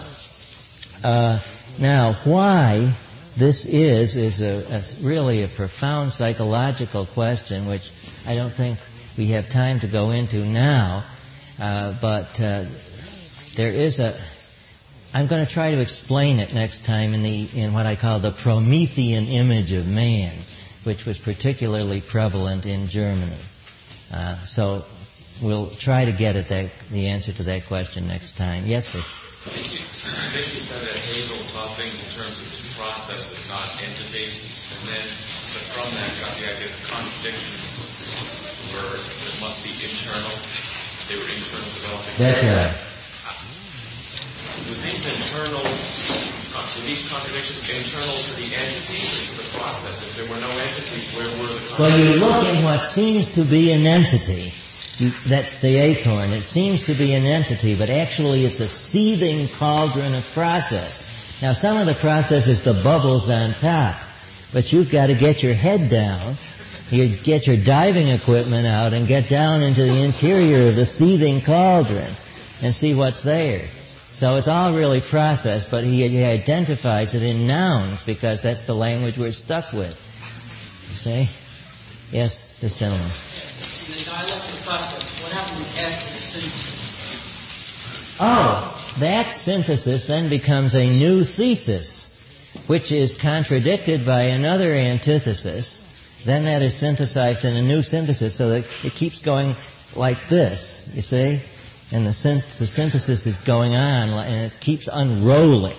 [1.02, 1.40] Uh,
[1.78, 2.94] now, why
[3.36, 7.90] this is is a, a, really a profound psychological question, which
[8.26, 8.78] I don't think
[9.18, 11.04] we have time to go into now.
[11.60, 12.64] Uh, but uh,
[13.54, 14.14] there is a.
[15.12, 18.18] I'm going to try to explain it next time in the in what I call
[18.18, 20.32] the Promethean image of man,
[20.84, 23.36] which was particularly prevalent in Germany.
[24.12, 24.84] Uh, so
[25.42, 28.64] we'll try to get at that, the answer to that question next time.
[28.66, 28.98] Yes, sir.
[28.98, 32.48] I think you, I think you said that Hegel saw things in terms of
[32.80, 35.04] processes, not entities, and then
[35.54, 37.86] but from that got the idea that contradictions
[38.72, 38.96] were
[39.44, 40.34] must be internal.
[41.06, 42.14] They were internal developing.
[42.18, 42.74] That's right.
[44.64, 46.43] Were these internal?
[46.54, 50.06] Were these contradictions internal to the entities to the process?
[50.06, 53.42] If there were no entities, where were the Well, you look in what seems to
[53.42, 54.54] be an entity.
[54.98, 56.30] You, that's the acorn.
[56.30, 61.42] It seems to be an entity, but actually it's a seething cauldron of process.
[61.42, 63.96] Now, some of the process is the bubbles on top,
[64.52, 66.36] but you've got to get your head down.
[66.90, 71.40] You get your diving equipment out and get down into the interior of the seething
[71.40, 72.12] cauldron
[72.62, 73.66] and see what's there.
[74.14, 78.72] So it's all really process, but he, he identifies it in nouns because that's the
[78.72, 79.90] language we're stuck with.
[80.88, 81.28] You see?
[82.16, 83.04] Yes, this gentleman.
[83.04, 86.96] In the dialectic process, what happens after the synthesis?
[88.20, 92.12] Oh, that synthesis then becomes a new thesis,
[92.68, 95.80] which is contradicted by another antithesis.
[96.24, 99.56] Then that is synthesized in a new synthesis, so that it keeps going
[99.96, 101.40] like this, you see?
[101.94, 105.76] And the, synth- the synthesis is going on, and it keeps unrolling.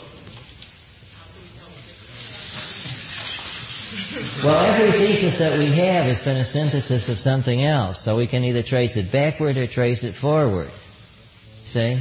[4.42, 8.28] Well, every thesis that we have has been a synthesis of something else, so we
[8.28, 10.70] can either trace it backward or trace it forward.
[10.70, 12.00] See?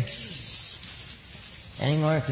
[1.83, 2.23] Any more?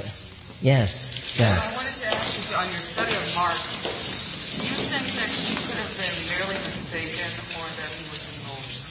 [0.62, 1.50] Yes, John.
[1.50, 3.82] I wanted to ask you on your study of Marx,
[4.54, 7.26] do you think that he could have been merely mistaken
[7.58, 8.86] or that he was indulged?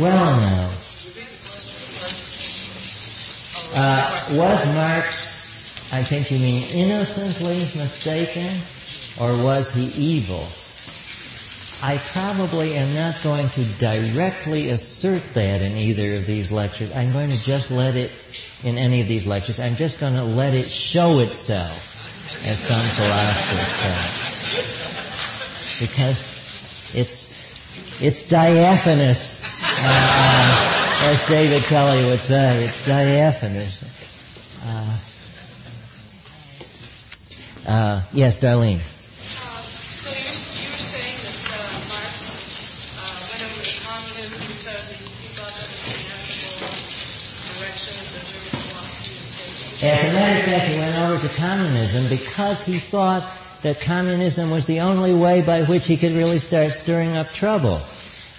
[0.00, 0.89] Well, now.
[3.72, 8.50] Uh, was Marx, I think you mean innocently mistaken,
[9.20, 10.46] or was he evil?
[11.82, 16.94] I probably am not going to directly assert that in either of these lectures.
[16.94, 18.10] I'm going to just let it,
[18.64, 22.82] in any of these lectures, I'm just going to let it show itself, as some
[22.82, 23.68] philosophers
[25.78, 25.86] say.
[25.86, 30.69] Because it's, it's diaphanous, uh,
[31.02, 32.64] as David Kelley would say.
[32.64, 33.82] It's diaphanous.
[34.64, 34.98] Uh,
[37.66, 38.76] uh, yes, Darlene.
[38.76, 38.80] Uh,
[39.88, 42.36] so you're, you're saying that uh, Marx
[43.00, 46.68] uh, went over to communism because he, he thought that was the inevitable
[47.56, 49.88] direction that German philosophy was taking?
[49.88, 53.24] As a matter of fact, he went over to communism because he thought
[53.62, 57.80] that communism was the only way by which he could really start stirring up trouble.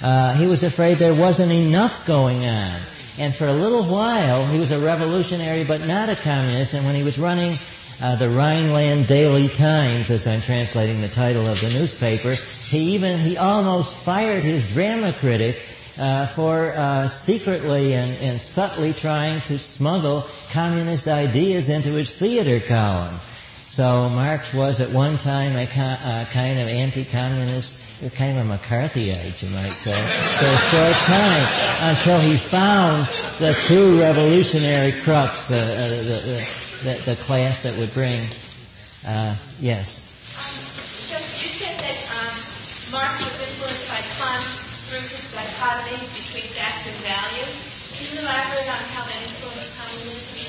[0.02, 2.80] Uh, he was afraid there wasn't enough going on.
[3.18, 6.74] And for a little while, he was a revolutionary but not a communist.
[6.74, 7.56] And when he was running
[8.02, 13.20] uh, the Rhineland Daily Times, as I'm translating the title of the newspaper, he even,
[13.20, 15.62] he almost fired his drama critic
[16.00, 22.60] uh, for uh, secretly and, and subtly trying to smuggle communist ideas into his theater
[22.66, 23.20] column.
[23.68, 28.58] So Marx was at one time a co- uh, kind of anti-communist, kind of a
[28.58, 31.46] McCarthyite, you might say, for a short time,
[31.94, 33.08] until he found
[33.38, 36.38] the true revolutionary crux, uh, uh, the, the,
[36.84, 38.26] the, the class that would bring,
[39.06, 40.10] uh, yes.
[40.10, 42.34] So you said that um,
[42.90, 44.50] Marx was influenced by Kant
[44.90, 47.46] through his dichotomy between facts and value.
[47.46, 50.42] Can you elaborate on how that influenced communism?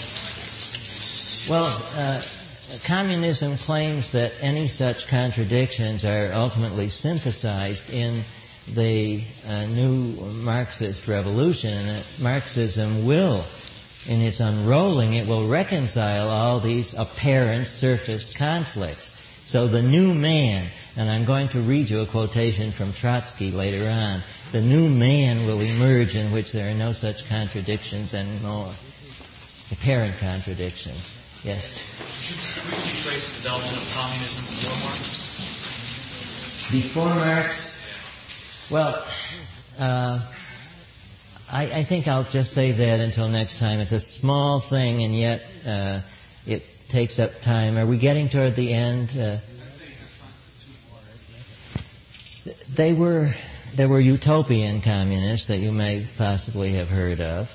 [1.52, 1.68] Well,
[2.00, 2.22] uh,
[2.84, 8.22] communism claims that any such contradictions are ultimately synthesized in
[8.74, 13.44] the uh, new Marxist revolution, and that Marxism will,
[14.06, 19.18] in its unrolling, it will reconcile all these apparent surface conflicts.
[19.44, 20.66] So the new man,
[20.96, 24.22] and I'm going to read you a quotation from Trotsky later on,
[24.52, 28.72] the new man will emerge in which there are no such contradictions anymore.
[29.72, 31.21] Apparent contradictions.
[31.44, 31.74] Yes.
[31.98, 35.32] Could you briefly trace the development of communism before Marx?
[36.70, 39.04] Before Marx, well,
[39.80, 40.20] uh,
[41.50, 43.80] I, I think I'll just say that until next time.
[43.80, 46.00] It's a small thing, and yet uh,
[46.46, 47.76] it takes up time.
[47.76, 49.16] Are we getting toward the end?
[49.18, 49.38] Uh,
[52.74, 53.34] they were
[53.74, 57.50] there were utopian communists that you may possibly have heard of.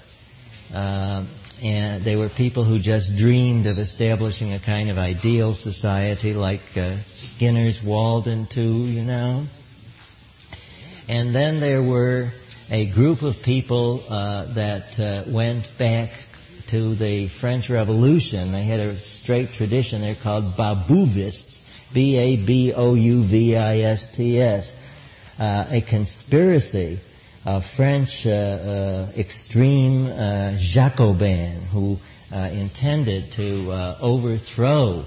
[0.76, 1.23] Uh,
[1.63, 6.61] and they were people who just dreamed of establishing a kind of ideal society like
[6.77, 9.45] uh, Skinner's Walden Two, you know.
[11.09, 12.29] And then there were
[12.69, 16.11] a group of people uh, that uh, went back
[16.67, 18.51] to the French Revolution.
[18.51, 20.01] They had a straight tradition.
[20.01, 22.75] They're called Babouvists, B-A-B-O-U-V-I-S-T-S,
[25.39, 26.99] uh, a conspiracy
[27.61, 31.97] French uh, uh, extreme uh, Jacobin who
[32.31, 33.71] intended to
[34.01, 35.05] overthrow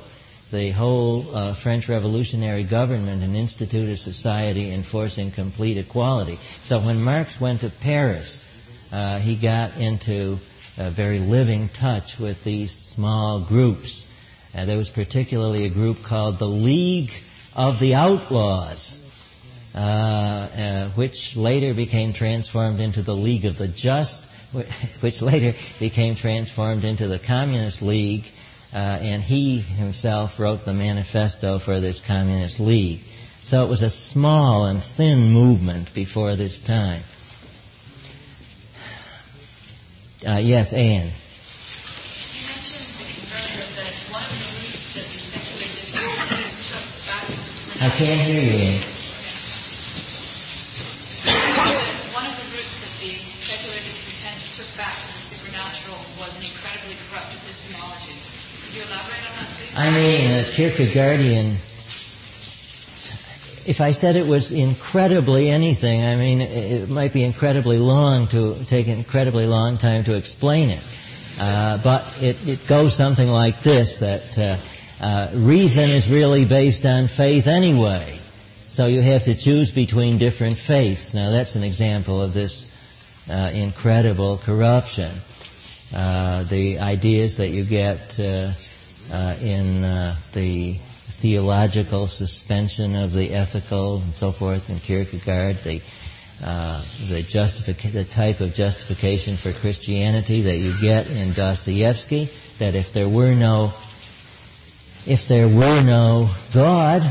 [0.51, 6.39] the whole uh, French revolutionary government and institute a society enforcing complete equality.
[6.63, 8.45] So when Marx went to Paris,
[8.93, 10.39] uh, he got into
[10.77, 14.11] a very living touch with these small groups.
[14.57, 17.13] Uh, there was particularly a group called the League
[17.55, 19.00] of the Outlaws,
[20.95, 24.31] which later became transformed into the League of the Just,
[25.01, 28.25] which later became transformed into the Communist League,
[28.73, 33.01] uh, and he himself wrote the manifesto for this communist league.
[33.43, 37.03] So it was a small and thin movement before this time.
[40.29, 41.11] Uh, yes, Anne.
[47.81, 48.85] I can't hear you, Anne.
[52.13, 56.45] One of the roots that the secular discontents took back from the supernatural was an
[56.45, 58.21] incredibly corrupt epistemology.
[58.69, 59.59] Could you elaborate on that, please?
[59.77, 61.53] I mean, a Kierkegaardian.
[63.69, 68.57] If I said it was incredibly anything, I mean, it might be incredibly long to
[68.65, 70.83] take an incredibly long time to explain it.
[71.39, 76.85] Uh, but it, it goes something like this: that uh, uh, reason is really based
[76.85, 78.19] on faith anyway.
[78.67, 81.15] So you have to choose between different faiths.
[81.15, 82.71] Now that's an example of this
[83.31, 85.13] uh, incredible corruption.
[85.95, 88.19] Uh, the ideas that you get
[89.13, 95.81] uh, in uh, the theological suspension of the ethical and so forth in Kierkegaard, the
[96.43, 102.75] uh, the, justific- the type of justification for Christianity that you get in Dostoevsky, that
[102.75, 103.73] if there were no
[105.07, 107.03] if there were no God,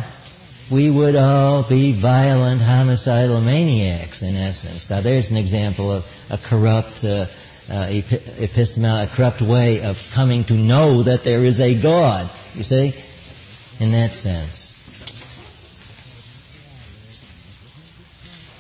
[0.70, 4.90] we would all be violent, homicidal maniacs, in essence.
[4.90, 7.26] Now, there's an example of a corrupt uh,
[7.72, 7.88] uh,
[8.86, 12.30] a corrupt way of coming to know that there is a God.
[12.56, 12.94] You see?
[13.80, 14.76] In that sense.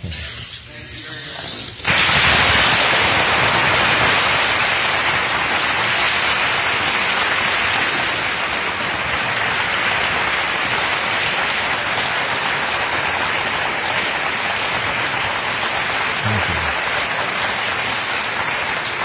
[0.05, 0.38] Okay.